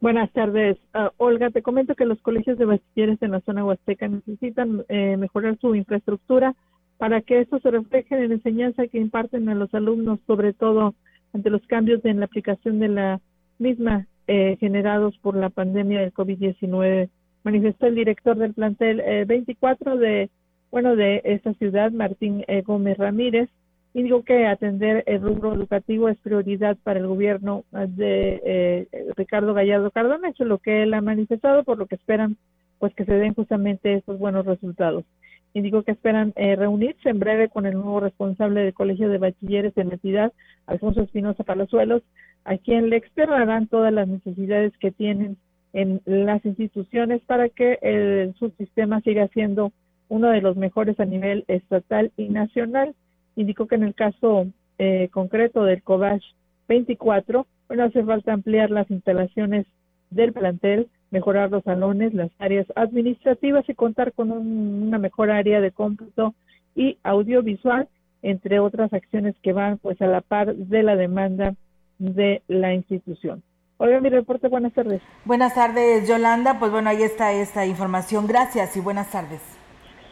[0.00, 0.78] Buenas tardes.
[0.94, 5.18] Uh, Olga, te comento que los colegios de bachilleres en la zona huasteca necesitan eh,
[5.18, 6.54] mejorar su infraestructura
[6.96, 10.94] para que esto se refleje en la enseñanza que imparten a los alumnos, sobre todo
[11.34, 13.20] ante los cambios en la aplicación de la
[13.58, 17.10] misma eh, generados por la pandemia del COVID-19.
[17.44, 20.30] Manifestó el director del plantel 24 de
[20.70, 23.48] bueno, de esta ciudad, Martín eh, Gómez Ramírez,
[23.94, 29.90] y que atender el rubro educativo es prioridad para el gobierno de eh, Ricardo Gallardo
[29.90, 32.36] Cardona, es lo que él ha manifestado, por lo que esperan
[32.78, 35.04] pues que se den justamente estos buenos resultados.
[35.52, 39.74] Y que esperan eh, reunirse en breve con el nuevo responsable del Colegio de Bachilleres
[39.74, 40.32] de la entidad,
[40.66, 42.02] Alfonso Espinosa Palazuelos,
[42.44, 45.36] a quien le externarán todas las necesidades que tienen
[45.72, 49.72] en las instituciones para que el subsistema siga siendo
[50.08, 52.94] uno de los mejores a nivel estatal y nacional.
[53.36, 54.46] Indicó que en el caso
[54.78, 56.24] eh, concreto del COVASH
[56.68, 59.66] 24, bueno, hace falta ampliar las instalaciones
[60.10, 65.70] del plantel, mejorar los salones, las áreas administrativas y contar con una mejor área de
[65.70, 66.34] cómputo
[66.74, 67.88] y audiovisual,
[68.22, 71.54] entre otras acciones que van pues a la par de la demanda
[71.98, 73.42] de la institución.
[73.78, 75.00] Oiga, mi reporte, buenas tardes.
[75.24, 76.58] Buenas tardes, Yolanda.
[76.58, 78.26] Pues bueno, ahí está esta información.
[78.26, 79.57] Gracias y buenas tardes.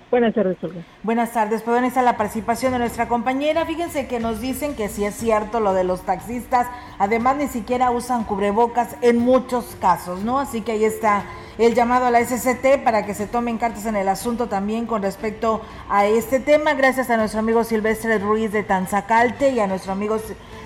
[0.08, 0.82] Buenas tardes, Olga.
[1.02, 3.66] Buenas tardes, pues bueno, está la participación de nuestra compañera.
[3.66, 7.90] Fíjense que nos dicen que sí es cierto lo de los taxistas, además ni siquiera
[7.90, 10.38] usan cubrebocas en muchos casos, ¿no?
[10.38, 11.24] Así que ahí está
[11.58, 15.02] el llamado a la SCT para que se tomen cartas en el asunto también con
[15.02, 16.74] respecto a este tema.
[16.74, 20.18] Gracias a nuestro amigo Silvestre Ruiz de Tanzacalte y a nuestro amigo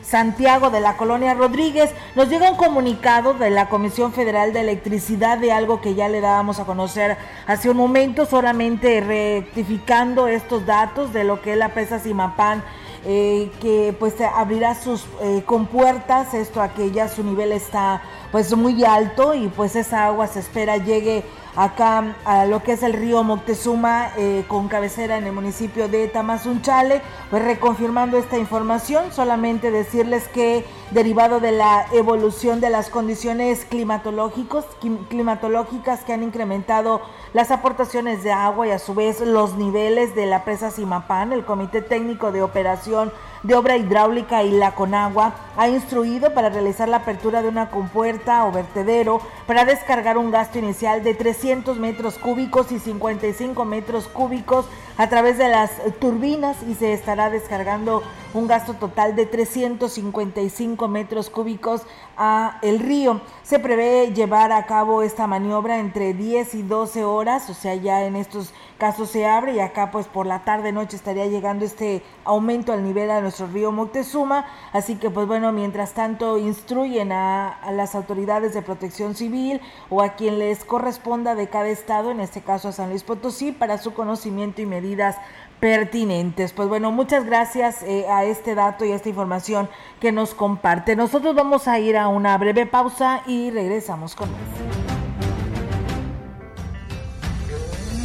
[0.02, 1.90] Santiago de la Colonia Rodríguez.
[2.14, 6.20] Nos llega un comunicado de la Comisión Federal de Electricidad de algo que ya le
[6.20, 11.70] dábamos a conocer hace un momento, solamente rectificando estos datos de lo que es la
[11.70, 12.62] presa Simapán.
[13.06, 18.54] Eh, que pues abrirá sus eh, compuertas, esto a que ya su nivel está pues
[18.54, 21.24] muy alto y pues esa agua se espera llegue
[21.56, 26.08] acá a lo que es el río Moctezuma eh, con cabecera en el municipio de
[26.08, 27.02] Tamazunchale.
[27.30, 34.64] Pues reconfirmando esta información, solamente decirles que derivado de la evolución de las condiciones climatológicos,
[35.08, 37.00] climatológicas que han incrementado
[37.32, 41.44] las aportaciones de agua y a su vez los niveles de la presa Simapán, el
[41.44, 46.98] Comité Técnico de Operación de Obra Hidráulica y la Conagua ha instruido para realizar la
[46.98, 52.70] apertura de una compuerta o vertedero para descargar un gasto inicial de 300 metros cúbicos
[52.72, 54.66] y 55 metros cúbicos
[54.96, 55.70] a través de las
[56.00, 58.02] turbinas y se estará descargando
[58.34, 61.82] un gasto total de 355 metros cúbicos
[62.16, 63.20] a el río.
[63.42, 68.04] Se prevé llevar a cabo esta maniobra entre 10 y 12 horas, o sea, ya
[68.04, 72.02] en estos casos se abre y acá pues por la tarde noche estaría llegando este
[72.24, 77.50] aumento al nivel a nuestro río Moctezuma, así que pues bueno, mientras tanto instruyen a,
[77.50, 79.60] a las autoridades de protección civil
[79.90, 83.52] o a quien les corresponda de cada estado, en este caso a San Luis Potosí,
[83.52, 85.16] para su conocimiento y medidas
[85.60, 86.52] pertinentes.
[86.52, 89.68] Pues bueno, muchas gracias eh, a este dato y a esta información
[90.00, 90.96] que nos comparte.
[90.96, 94.99] Nosotros vamos a ir a una breve pausa y regresamos con más.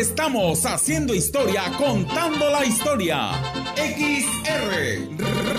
[0.00, 3.32] Estamos haciendo historia, contando la historia.
[3.76, 5.10] XR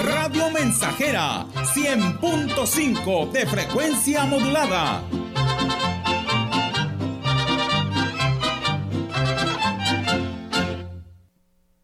[0.03, 5.03] Radio Mensajera 100.5 de frecuencia modulada.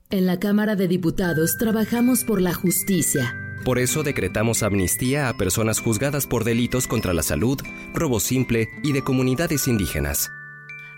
[0.10, 3.36] En la Cámara de Diputados trabajamos por la justicia.
[3.66, 7.62] Por eso decretamos amnistía a personas juzgadas por delitos contra la salud,
[7.94, 10.32] robo simple y de comunidades indígenas.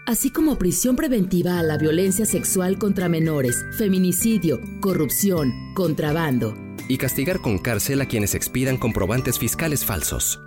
[0.10, 6.58] Así como prisión preventiva a la violencia sexual contra menores, feminicidio, corrupción, contrabando.
[6.88, 10.40] Y castigar con cárcel a quienes expidan comprobantes fiscales falsos.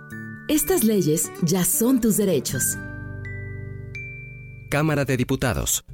[0.49, 2.77] Estas leyes ya son tus derechos.
[4.69, 5.85] Cámara de Diputados.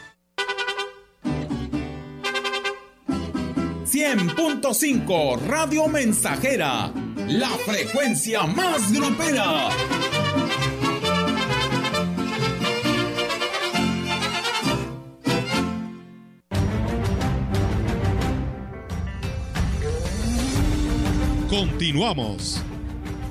[4.01, 6.93] 100.5 Radio Mensajera,
[7.26, 9.68] la frecuencia más grupera.
[21.61, 22.62] Continuamos.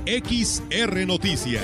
[0.05, 1.63] XR Noticias.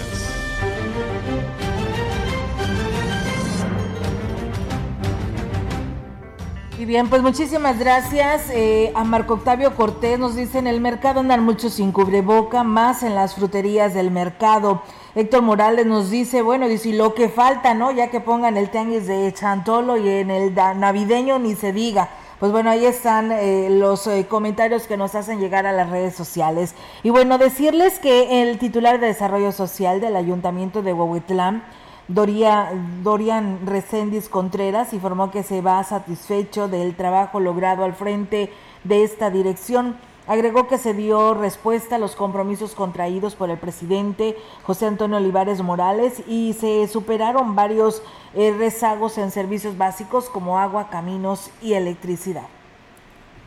[6.79, 10.17] Y bien, pues muchísimas gracias eh, a Marco Octavio Cortés.
[10.17, 14.81] Nos dice, en el mercado andan muchos sin cubreboca, más en las fruterías del mercado.
[15.13, 17.91] Héctor Morales nos dice, bueno, dice, lo que falta, ¿no?
[17.91, 22.09] Ya que pongan el tianguis de Chantolo y en el navideño ni se diga.
[22.39, 26.15] Pues bueno, ahí están eh, los eh, comentarios que nos hacen llegar a las redes
[26.15, 26.75] sociales.
[27.01, 31.63] Y bueno, decirles que el titular de Desarrollo Social del Ayuntamiento de Huehuetlán,
[32.09, 32.71] Doria,
[33.01, 38.51] Dorian Recendis Contreras, informó que se va satisfecho del trabajo logrado al frente
[38.83, 39.95] de esta dirección.
[40.27, 45.61] Agregó que se dio respuesta a los compromisos contraídos por el presidente José Antonio Olivares
[45.61, 48.01] Morales y se superaron varios
[48.33, 52.47] eh, rezagos en servicios básicos como agua, caminos y electricidad.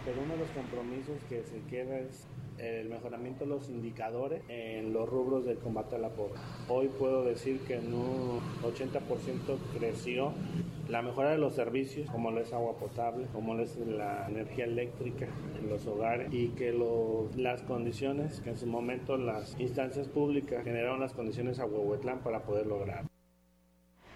[0.06, 2.24] Los compromisos que se queda es
[2.58, 6.42] el mejoramiento de los indicadores en los rubros del combate a la pobreza.
[6.68, 10.32] Hoy puedo decir que en un 80% creció
[10.88, 14.64] la mejora de los servicios, como lo es agua potable, como lo es la energía
[14.64, 15.26] eléctrica
[15.60, 16.72] en los hogares y que
[17.36, 22.40] las condiciones que en su momento las instancias públicas generaron las condiciones a Huehuetlán para
[22.40, 23.04] poder lograr.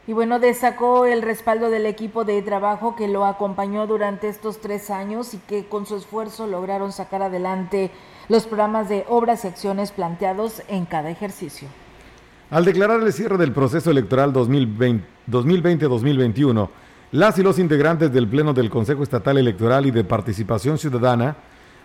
[0.09, 4.91] Y bueno, destacó el respaldo del equipo de trabajo que lo acompañó durante estos tres
[4.91, 7.93] años y que con su esfuerzo lograron sacar adelante
[8.29, 11.69] los programas de obras y acciones planteados en cada ejercicio.
[12.51, 16.69] Al declarar el cierre del proceso electoral 2020-2021,
[17.13, 21.37] las y los integrantes del Pleno del Consejo Estatal Electoral y de Participación Ciudadana,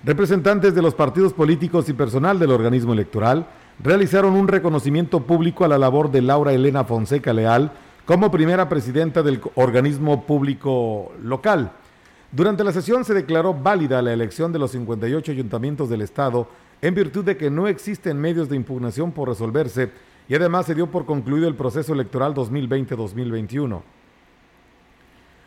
[0.04, 3.48] representantes de los partidos políticos y personal del organismo electoral,
[3.80, 7.72] realizaron un reconocimiento público a la labor de Laura Elena Fonseca Leal
[8.06, 11.72] como primera presidenta del organismo público local.
[12.32, 16.48] Durante la sesión se declaró válida la elección de los 58 ayuntamientos del Estado
[16.82, 19.92] en virtud de que no existen medios de impugnación por resolverse
[20.28, 23.82] y además se dio por concluido el proceso electoral 2020-2021.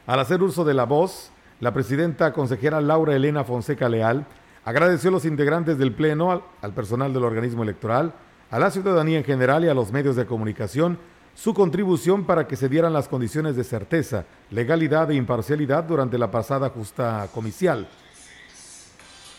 [0.07, 4.27] Al hacer uso de la voz, la presidenta consejera Laura Elena Fonseca Leal
[4.65, 8.15] agradeció a los integrantes del Pleno, al, al personal del organismo electoral,
[8.51, 10.99] a la ciudadanía en general y a los medios de comunicación
[11.43, 16.31] su contribución para que se dieran las condiciones de certeza, legalidad e imparcialidad durante la
[16.31, 17.89] pasada justa comicial.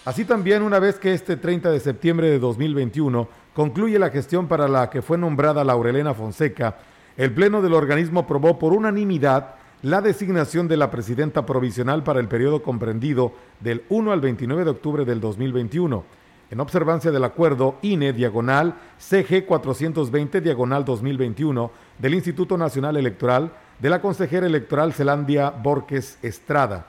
[0.04, 4.68] Así también, una vez que este 30 de septiembre de 2021 concluye la gestión para
[4.68, 6.78] la que fue nombrada Laurelena Fonseca,
[7.18, 12.28] el Pleno del organismo aprobó por unanimidad la designación de la presidenta provisional para el
[12.28, 16.04] periodo comprendido del 1 al 29 de octubre del 2021
[16.52, 23.90] en observancia del acuerdo INE diagonal CG 420 diagonal 2021 del Instituto Nacional Electoral de
[23.90, 26.88] la consejera electoral Celandia Borges Estrada.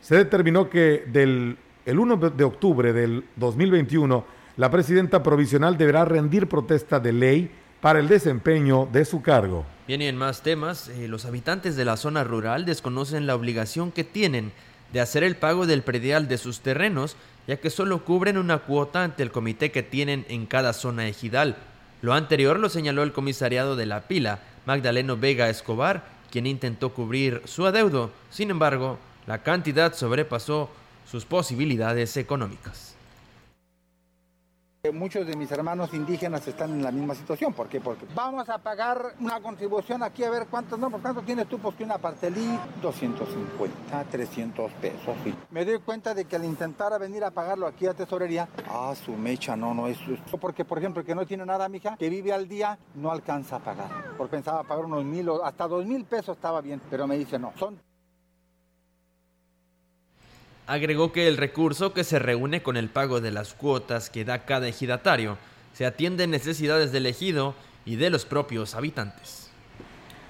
[0.00, 4.24] Se determinó que del el 1 de octubre del 2021
[4.56, 7.50] la presidenta provisional deberá rendir protesta de ley
[7.80, 9.64] para el desempeño de su cargo.
[9.88, 13.90] Bien, y en más temas, eh, los habitantes de la zona rural desconocen la obligación
[13.90, 14.52] que tienen
[14.92, 17.16] de hacer el pago del predial de sus terrenos
[17.46, 21.56] ya que solo cubren una cuota ante el comité que tienen en cada zona ejidal.
[22.00, 27.42] Lo anterior lo señaló el comisariado de la pila, Magdaleno Vega Escobar, quien intentó cubrir
[27.44, 28.10] su adeudo.
[28.30, 30.70] Sin embargo, la cantidad sobrepasó
[31.10, 32.91] sus posibilidades económicas.
[34.92, 37.54] Muchos de mis hermanos indígenas están en la misma situación.
[37.54, 37.80] ¿Por qué?
[37.80, 41.60] Porque vamos a pagar una contribución aquí a ver cuántos, no, por cuánto tienes tú,
[41.60, 45.16] pues que una partelí, 250, 300 pesos.
[45.22, 45.32] Sí.
[45.52, 49.12] Me doy cuenta de que al intentar venir a pagarlo aquí a tesorería, ah, su
[49.12, 49.98] mecha, no, no es.
[50.40, 53.60] Porque, por ejemplo, que no tiene nada, mija, que vive al día, no alcanza a
[53.60, 54.16] pagar.
[54.18, 57.38] Porque pensaba pagar unos mil o hasta dos mil pesos estaba bien, pero me dice
[57.38, 57.78] no, son
[60.72, 64.46] Agregó que el recurso que se reúne con el pago de las cuotas que da
[64.46, 65.36] cada ejidatario
[65.74, 67.54] se atiende necesidades del ejido
[67.84, 69.50] y de los propios habitantes.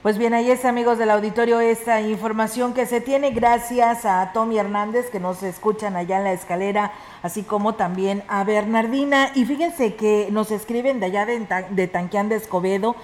[0.03, 4.59] Pues bien, ahí es amigos del auditorio esta información que se tiene gracias a Tommy
[4.59, 9.31] Hernández que nos escuchan allá en la escalera, así como también a Bernardina.
[9.37, 12.97] Y fíjense que nos escriben de allá de, de Tanquián de Escobedo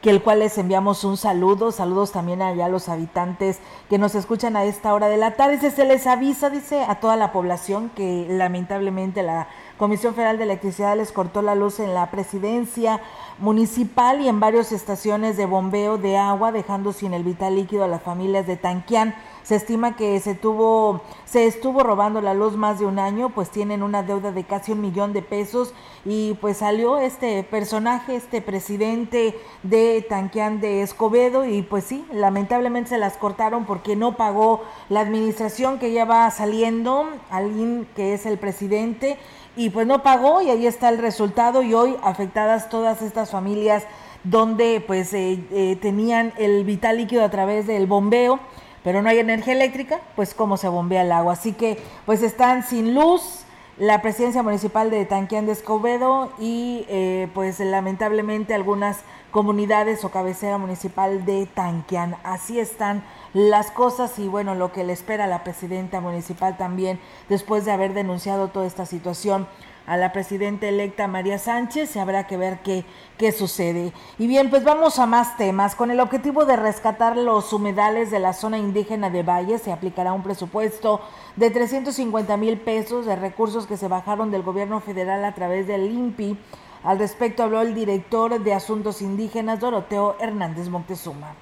[0.00, 4.14] que el cual les enviamos un saludo, saludos también allá a los habitantes que nos
[4.14, 5.58] escuchan a esta hora de la tarde.
[5.70, 10.96] Se les avisa, dice, a toda la población que lamentablemente la Comisión Federal de Electricidad
[10.96, 13.00] les cortó la luz en la presidencia
[13.38, 17.88] municipal y en varias estaciones de bombeo de agua, dejando sin el vital líquido a
[17.88, 19.14] las familias de Tanquián.
[19.44, 23.50] Se estima que se tuvo, se estuvo robando la luz más de un año, pues
[23.50, 25.74] tienen una deuda de casi un millón de pesos
[26.06, 32.90] y pues salió este personaje, este presidente de Tanquián de Escobedo y pues sí, lamentablemente
[32.90, 38.24] se las cortaron porque no pagó la administración que ya va saliendo, alguien que es
[38.24, 39.18] el presidente
[39.56, 43.84] y pues no pagó y ahí está el resultado y hoy afectadas todas estas familias
[44.24, 48.40] donde pues eh, eh, tenían el vital líquido a través del bombeo
[48.84, 51.32] pero no hay energía eléctrica, pues cómo se bombea el agua.
[51.32, 53.40] Así que pues están sin luz
[53.78, 59.00] la presidencia municipal de Tanquián de Escobedo y eh, pues lamentablemente algunas
[59.32, 62.14] comunidades o cabecera municipal de Tanquián.
[62.22, 67.00] Así están las cosas y bueno, lo que le espera a la presidenta municipal también
[67.28, 69.48] después de haber denunciado toda esta situación
[69.86, 72.84] a la presidenta electa María Sánchez y habrá que ver qué,
[73.18, 73.92] qué sucede.
[74.18, 75.74] Y bien, pues vamos a más temas.
[75.74, 80.12] Con el objetivo de rescatar los humedales de la zona indígena de Valle, se aplicará
[80.12, 81.00] un presupuesto
[81.36, 85.90] de 350 mil pesos de recursos que se bajaron del gobierno federal a través del
[85.90, 86.38] INPI.
[86.82, 91.34] Al respecto habló el director de Asuntos Indígenas, Doroteo Hernández Montezuma.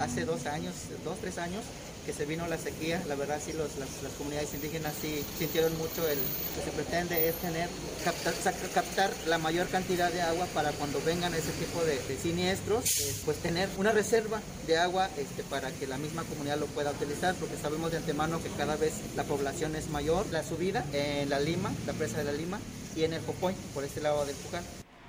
[0.00, 0.74] Hace dos años,
[1.04, 1.64] dos, tres años,
[2.06, 6.06] que se vino la sequía, la verdad sí los, las, comunidades indígenas sí sintieron mucho
[6.08, 6.18] el
[6.54, 7.68] que se pretende es tener,
[8.04, 8.32] captar,
[8.72, 13.38] captar la mayor cantidad de agua para cuando vengan ese tipo de, siniestros, eh, pues
[13.38, 17.56] tener una reserva de agua este, para que la misma comunidad lo pueda utilizar, porque
[17.56, 21.72] sabemos de antemano que cada vez la población es mayor, la subida en la Lima,
[21.86, 22.60] la presa de la Lima,
[22.94, 24.62] y en el Popoy, por este lado del Pucán.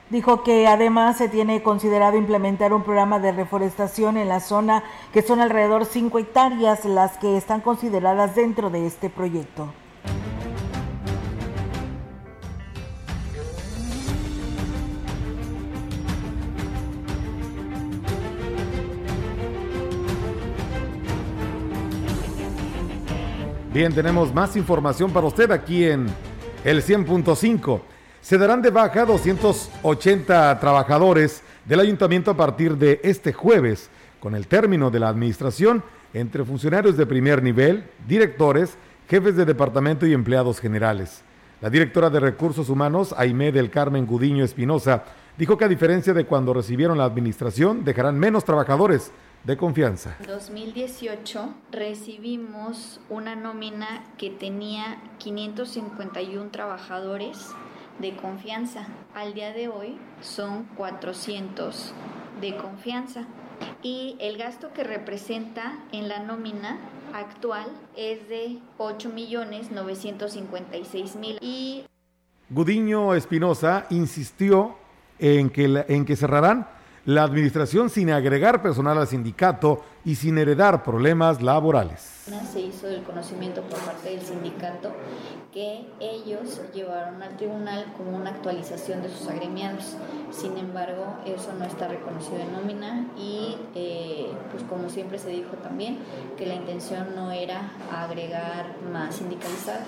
[0.10, 5.22] Dijo que además se tiene considerado implementar un programa de reforestación en la zona, que
[5.22, 9.68] son alrededor 5 hectáreas las que están consideradas dentro de este proyecto.
[23.74, 26.08] Bien, tenemos más información para usted aquí en
[26.64, 27.82] el 100.5.
[28.28, 34.47] Se darán de baja 280 trabajadores del ayuntamiento a partir de este jueves, con el
[34.47, 35.82] término de la administración
[36.13, 41.21] entre funcionarios de primer nivel, directores, jefes de departamento y empleados generales.
[41.61, 45.05] La directora de Recursos Humanos, Aimé del Carmen Gudiño Espinosa,
[45.38, 49.13] dijo que a diferencia de cuando recibieron la administración, dejarán menos trabajadores
[49.45, 50.17] de confianza.
[50.19, 57.53] En 2018 recibimos una nómina que tenía 551 trabajadores
[57.99, 58.87] de confianza.
[59.15, 61.93] Al día de hoy son 400
[62.41, 63.25] de confianza
[63.81, 66.77] y el gasto que representa en la nómina
[67.13, 71.83] actual es de 8 millones 956 mil y
[72.49, 74.75] Gudiño Espinosa insistió
[75.19, 76.67] en que, en que cerrarán
[77.08, 82.26] la administración sin agregar personal al sindicato y sin heredar problemas laborales.
[82.51, 84.91] Se hizo el conocimiento por parte del sindicato
[85.53, 89.95] que ellos llevaron al tribunal como una actualización de sus agremiados.
[90.32, 95.55] Sin embargo, eso no está reconocido en nómina y, eh, pues como siempre se dijo
[95.64, 95.99] también,
[96.38, 99.88] que la intención no era agregar más sindicalizados.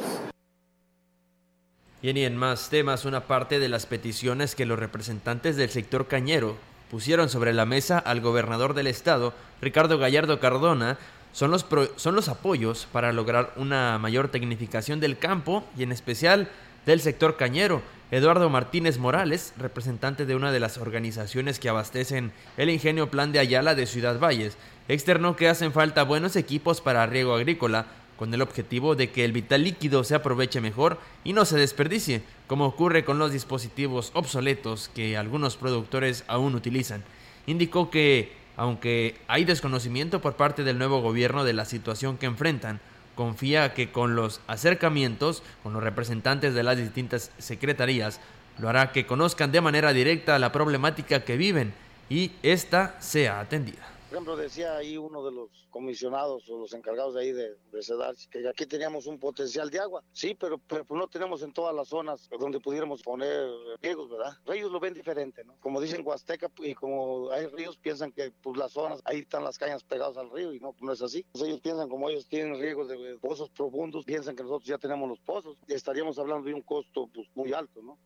[2.02, 6.56] y en más temas, una parte de las peticiones que los representantes del sector cañero
[6.90, 10.98] pusieron sobre la mesa al gobernador del estado, Ricardo Gallardo Cardona,
[11.32, 11.66] son los,
[11.96, 16.50] son los apoyos para lograr una mayor tecnificación del campo y en especial
[16.86, 17.82] del sector cañero.
[18.12, 23.38] Eduardo Martínez Morales, representante de una de las organizaciones que abastecen el ingenio Plan de
[23.38, 27.86] Ayala de Ciudad Valles, externó que hacen falta buenos equipos para riego agrícola,
[28.20, 32.22] con el objetivo de que el vital líquido se aproveche mejor y no se desperdicie,
[32.48, 37.02] como ocurre con los dispositivos obsoletos que algunos productores aún utilizan.
[37.48, 42.82] Indicó que, aunque hay desconocimiento por parte del nuevo gobierno de la situación que enfrentan,
[43.16, 48.20] confía que con los acercamientos con los representantes de las distintas secretarías
[48.58, 51.74] lo hará que conozcan de manera directa la problemática que viven
[52.10, 53.99] y esta sea atendida.
[54.10, 58.16] Por ejemplo, decía ahí uno de los comisionados o los encargados de ahí de, de
[58.32, 60.04] que aquí teníamos un potencial de agua.
[60.14, 63.48] Sí, pero, pero pues no tenemos en todas las zonas donde pudiéramos poner
[63.80, 64.34] riegos, ¿verdad?
[64.48, 65.58] Ellos lo ven diferente, ¿no?
[65.60, 69.60] Como dicen Huasteca y como hay ríos, piensan que pues las zonas, ahí están las
[69.60, 71.24] cañas pegadas al río y no, no es así.
[71.32, 75.08] Pues ellos piensan como ellos tienen riegos de pozos profundos, piensan que nosotros ya tenemos
[75.08, 78.00] los pozos y estaríamos hablando de un costo pues muy alto, ¿no?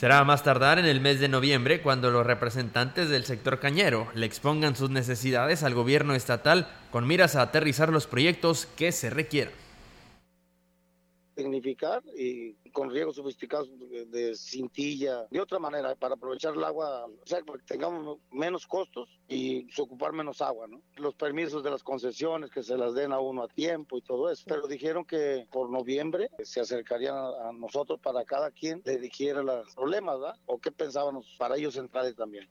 [0.00, 4.24] Será más tardar en el mes de noviembre cuando los representantes del sector cañero le
[4.24, 9.52] expongan sus necesidades al gobierno estatal con miras a aterrizar los proyectos que se requieran
[11.36, 17.26] significar y con riegos sofisticados de, cintilla, de otra manera, para aprovechar el agua, o
[17.26, 20.80] sea, que tengamos menos costos y ocupar menos agua, ¿no?
[20.96, 24.30] Los permisos de las concesiones, que se las den a uno a tiempo y todo
[24.30, 24.44] eso.
[24.46, 29.74] Pero dijeron que por noviembre se acercarían a, nosotros para cada quien le dijera los
[29.74, 30.36] problemas, ¿verdad?
[30.46, 32.48] O qué pensábamos para ellos entrar también.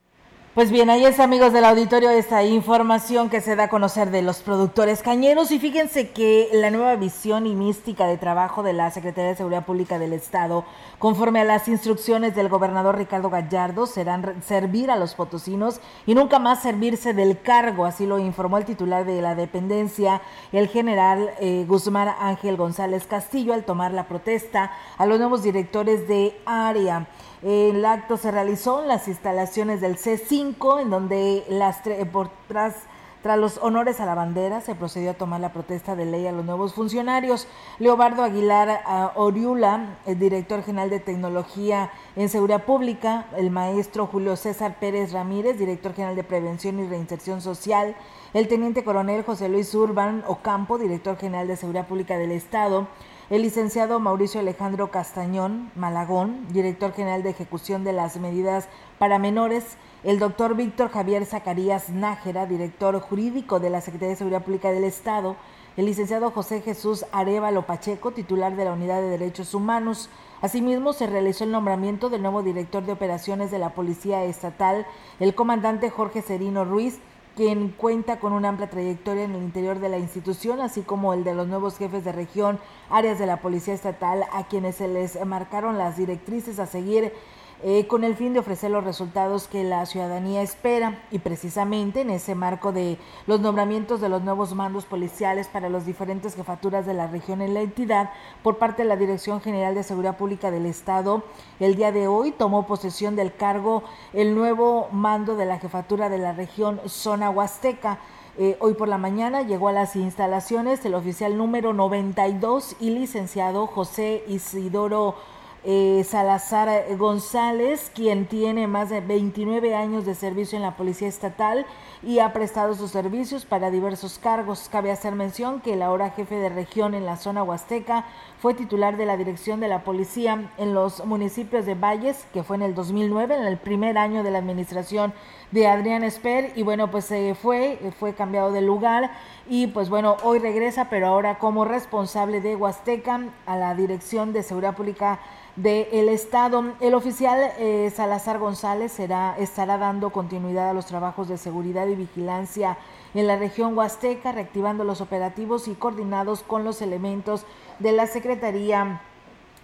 [0.55, 4.23] Pues bien, ahí es amigos del auditorio esta información que se da a conocer de
[4.23, 8.89] los productores cañeros y fíjense que la nueva visión y mística de trabajo de la
[8.89, 10.65] Secretaría de Seguridad Pública del Estado,
[10.97, 16.39] conforme a las instrucciones del gobernador Ricardo Gallardo, serán servir a los potosinos y nunca
[16.39, 20.19] más servirse del cargo, así lo informó el titular de la dependencia,
[20.51, 26.07] el general eh, Guzmán Ángel González Castillo, al tomar la protesta a los nuevos directores
[26.07, 27.07] de área.
[27.41, 31.77] El acto se realizó en las instalaciones del C5, en donde las
[32.11, 32.75] por tras,
[33.23, 36.33] tras los honores a la bandera se procedió a tomar la protesta de ley a
[36.33, 37.47] los nuevos funcionarios.
[37.77, 38.81] Leobardo Aguilar
[39.15, 45.57] Oriula, el director general de tecnología en seguridad pública, el maestro Julio César Pérez Ramírez,
[45.57, 47.95] director general de prevención y reinserción social,
[48.33, 52.87] el teniente coronel José Luis Urban Ocampo, director general de seguridad pública del Estado,
[53.29, 58.67] el licenciado Mauricio Alejandro Castañón Malagón, director general de ejecución de las medidas
[58.97, 64.43] para menores, el doctor Víctor Javier Zacarías Nájera, director jurídico de la Secretaría de Seguridad
[64.43, 65.35] Pública del Estado,
[65.77, 70.09] el licenciado José Jesús Arevalo Pacheco, titular de la Unidad de Derechos Humanos.
[70.41, 74.87] Asimismo, se realizó el nombramiento del nuevo director de operaciones de la Policía Estatal,
[75.19, 76.99] el comandante Jorge Serino Ruiz,
[77.39, 81.23] quien cuenta con una amplia trayectoria en el interior de la institución, así como el
[81.23, 82.59] de los nuevos jefes de región,
[82.89, 87.13] áreas de la Policía Estatal, a quienes se les marcaron las directrices a seguir
[87.61, 92.09] eh, con el fin de ofrecer los resultados que la ciudadanía espera y precisamente en
[92.09, 92.97] ese marco de
[93.27, 97.53] los nombramientos de los nuevos mandos policiales para las diferentes jefaturas de la región en
[97.53, 98.11] la entidad
[98.43, 101.23] por parte de la Dirección General de Seguridad Pública del Estado,
[101.59, 103.83] el día de hoy tomó posesión del cargo
[104.13, 107.99] el nuevo mando de la jefatura de la región Zona Huasteca.
[108.37, 113.67] Eh, hoy por la mañana llegó a las instalaciones el oficial número 92 y licenciado
[113.67, 115.15] José Isidoro
[115.63, 121.65] eh, Salazar González, quien tiene más de 29 años de servicio en la Policía Estatal
[122.01, 124.69] y ha prestado sus servicios para diversos cargos.
[124.71, 128.05] Cabe hacer mención que el ahora jefe de región en la zona huasteca
[128.39, 132.55] fue titular de la dirección de la policía en los municipios de Valles, que fue
[132.55, 135.13] en el 2009, en el primer año de la administración
[135.51, 139.11] de Adrián Esper, y bueno, pues se fue, fue cambiado de lugar
[139.49, 144.43] y pues bueno, hoy regresa, pero ahora como responsable de Huasteca a la Dirección de
[144.43, 145.19] Seguridad Pública
[145.55, 146.73] del Estado.
[146.79, 151.95] El oficial eh, Salazar González será, estará dando continuidad a los trabajos de seguridad y
[151.95, 152.77] vigilancia
[153.15, 157.43] en la región Huasteca, reactivando los operativos y coordinados con los elementos
[157.79, 159.01] de la Secretaría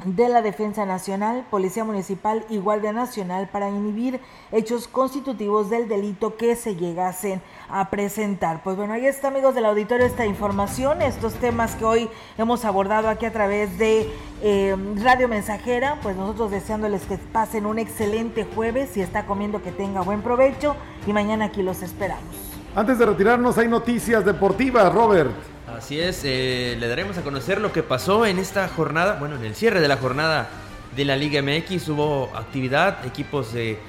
[0.04, 4.20] de la Defensa Nacional, Policía Municipal y Guardia Nacional para inhibir
[4.52, 8.62] hechos constitutivos del delito que se llegasen a presentar.
[8.62, 13.08] Pues bueno, ahí está amigos del auditorio esta información, estos temas que hoy hemos abordado
[13.08, 14.10] aquí a través de
[14.44, 19.72] eh, Radio Mensajera, pues nosotros deseándoles que pasen un excelente jueves, si está comiendo que
[19.72, 20.76] tenga buen provecho
[21.08, 22.24] y mañana aquí los esperamos.
[22.76, 25.55] Antes de retirarnos hay noticias deportivas, Robert.
[25.68, 29.46] Así es, eh, le daremos a conocer lo que pasó en esta jornada, bueno, en
[29.46, 30.48] el cierre de la jornada
[30.96, 33.80] de la Liga MX hubo actividad, equipos de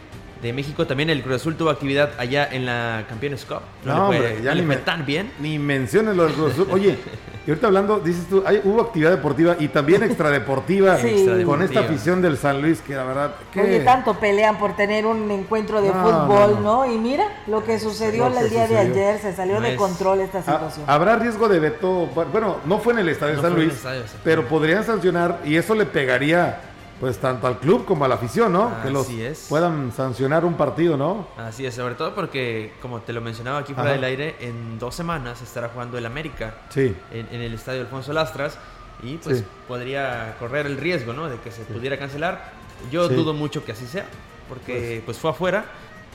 [0.42, 0.86] de México.
[0.86, 3.60] También el Cruz Azul tuvo actividad allá en la Campeones Cup.
[3.84, 5.30] No, le fue, hombre, ya no ni me- tan bien.
[5.40, 6.68] Ni menciones lo del Cruz Azul.
[6.70, 6.98] Oye,
[7.46, 11.42] y ahorita hablando, dices tú, hay, hubo actividad deportiva y también extradeportiva Sí.
[11.44, 15.06] con esta afición del San Luis, que la verdad, que Oye, tanto pelean por tener
[15.06, 16.92] un encuentro de No, fútbol, no, ¿no?
[16.92, 19.72] Y mira lo que sucedió Lo que el día de ayer, se salió No de
[19.72, 20.84] es- control esta Ah, situación.
[20.88, 22.06] habrá riesgo de veto.
[22.32, 25.74] Bueno, no fue en el estadio No San Luis, estadio, pero podrían sancionar y eso
[25.74, 26.60] le pegaría
[27.00, 28.72] pues tanto al club como a la afición, ¿no?
[28.82, 29.46] que los Así es.
[29.48, 31.28] puedan sancionar un partido, ¿no?
[31.36, 33.96] Así es, sobre todo porque, como te lo mencionaba aquí fuera Ajá.
[33.96, 36.94] del aire, en dos semanas estará jugando el América Sí.
[37.12, 38.58] en, en el estadio Alfonso Lastras
[39.02, 39.44] y pues Sí.
[39.68, 41.28] podría correr el riesgo, ¿no?
[41.28, 42.52] De que se pudiera cancelar.
[42.90, 44.06] Yo dudo mucho que así sea,
[44.48, 45.66] porque pues fue afuera.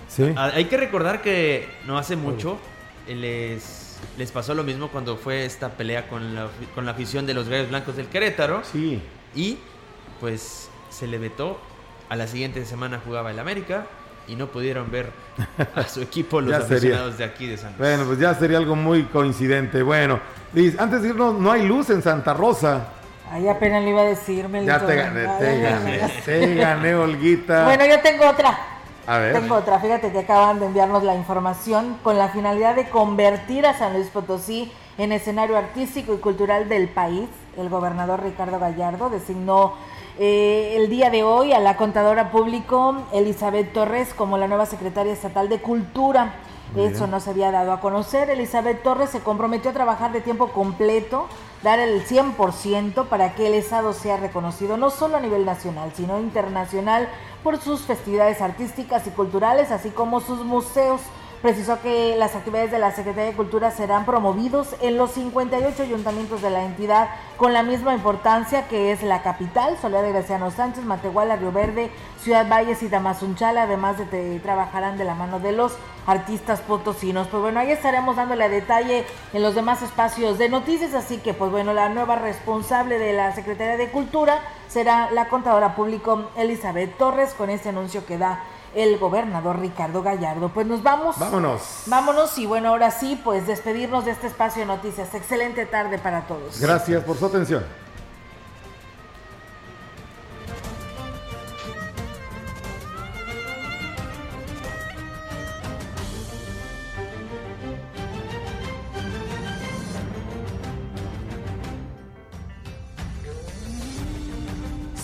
[0.08, 0.34] Sí.
[0.36, 2.58] Ah, Hay que recordar que no hace mucho
[3.08, 7.26] eh, les, les pasó lo mismo cuando fue esta pelea con la, con la afición
[7.28, 8.62] de los Gallos Blancos del Querétaro.
[8.64, 9.00] Sí.
[9.36, 9.58] Y
[10.20, 11.58] pues se le vetó.
[12.10, 13.86] A la siguiente semana jugaba el América
[14.28, 15.12] y no pudieron ver
[15.76, 16.76] a su equipo los sería.
[16.78, 17.80] aficionados de aquí de San Luis.
[17.80, 19.82] Bueno, pues ya sería algo muy coincidente.
[19.82, 20.20] Bueno,
[20.54, 22.88] Liz, antes de irnos, no hay luz en Santa Rosa.
[23.32, 24.74] Ay, apenas le iba a decir, Melito.
[24.74, 27.64] Ya te gané, Ay, te gané, te gané, Olguita.
[27.64, 28.58] Bueno, yo tengo otra.
[29.08, 29.34] A ver.
[29.34, 33.74] Tengo otra, fíjate que acaban de enviarnos la información con la finalidad de convertir a
[33.78, 37.30] San Luis Potosí en escenario artístico y cultural del país.
[37.58, 39.74] El gobernador Ricardo Gallardo designó
[40.20, 45.14] eh, el día de hoy a la contadora público Elizabeth Torres como la nueva secretaria
[45.14, 46.36] estatal de Cultura.
[46.76, 48.30] Eso no se había dado a conocer.
[48.30, 51.28] Elizabeth Torres se comprometió a trabajar de tiempo completo,
[51.64, 56.20] dar el 100% para que el Estado sea reconocido no solo a nivel nacional, sino
[56.22, 57.09] internacional
[57.43, 61.01] por sus festividades artísticas y culturales, así como sus museos.
[61.42, 66.44] Precisó que las actividades de la Secretaría de Cultura serán promovidos en los 58 ayuntamientos
[66.44, 70.84] de la entidad con la misma importancia que es la capital, Soledad de Graciano Sánchez,
[70.84, 71.89] Matehuala, Río Verde,
[72.22, 75.74] Ciudad Valles y Tamazunchale, además de que trabajarán de la mano de los
[76.06, 77.28] artistas potosinos.
[77.28, 81.34] Pues bueno, ahí estaremos dándole a detalle en los demás espacios de noticias, así que
[81.34, 86.98] pues bueno, la nueva responsable de la Secretaría de Cultura será la contadora público Elizabeth
[87.00, 88.44] Torres con este anuncio que da
[88.76, 90.49] el gobernador Ricardo Gallardo.
[90.49, 91.17] Pues nos vamos.
[91.19, 91.61] Vámonos.
[91.86, 95.13] Vámonos y bueno, ahora sí, pues despedirnos de este espacio de noticias.
[95.13, 96.59] Excelente tarde para todos.
[96.59, 97.63] Gracias por su atención.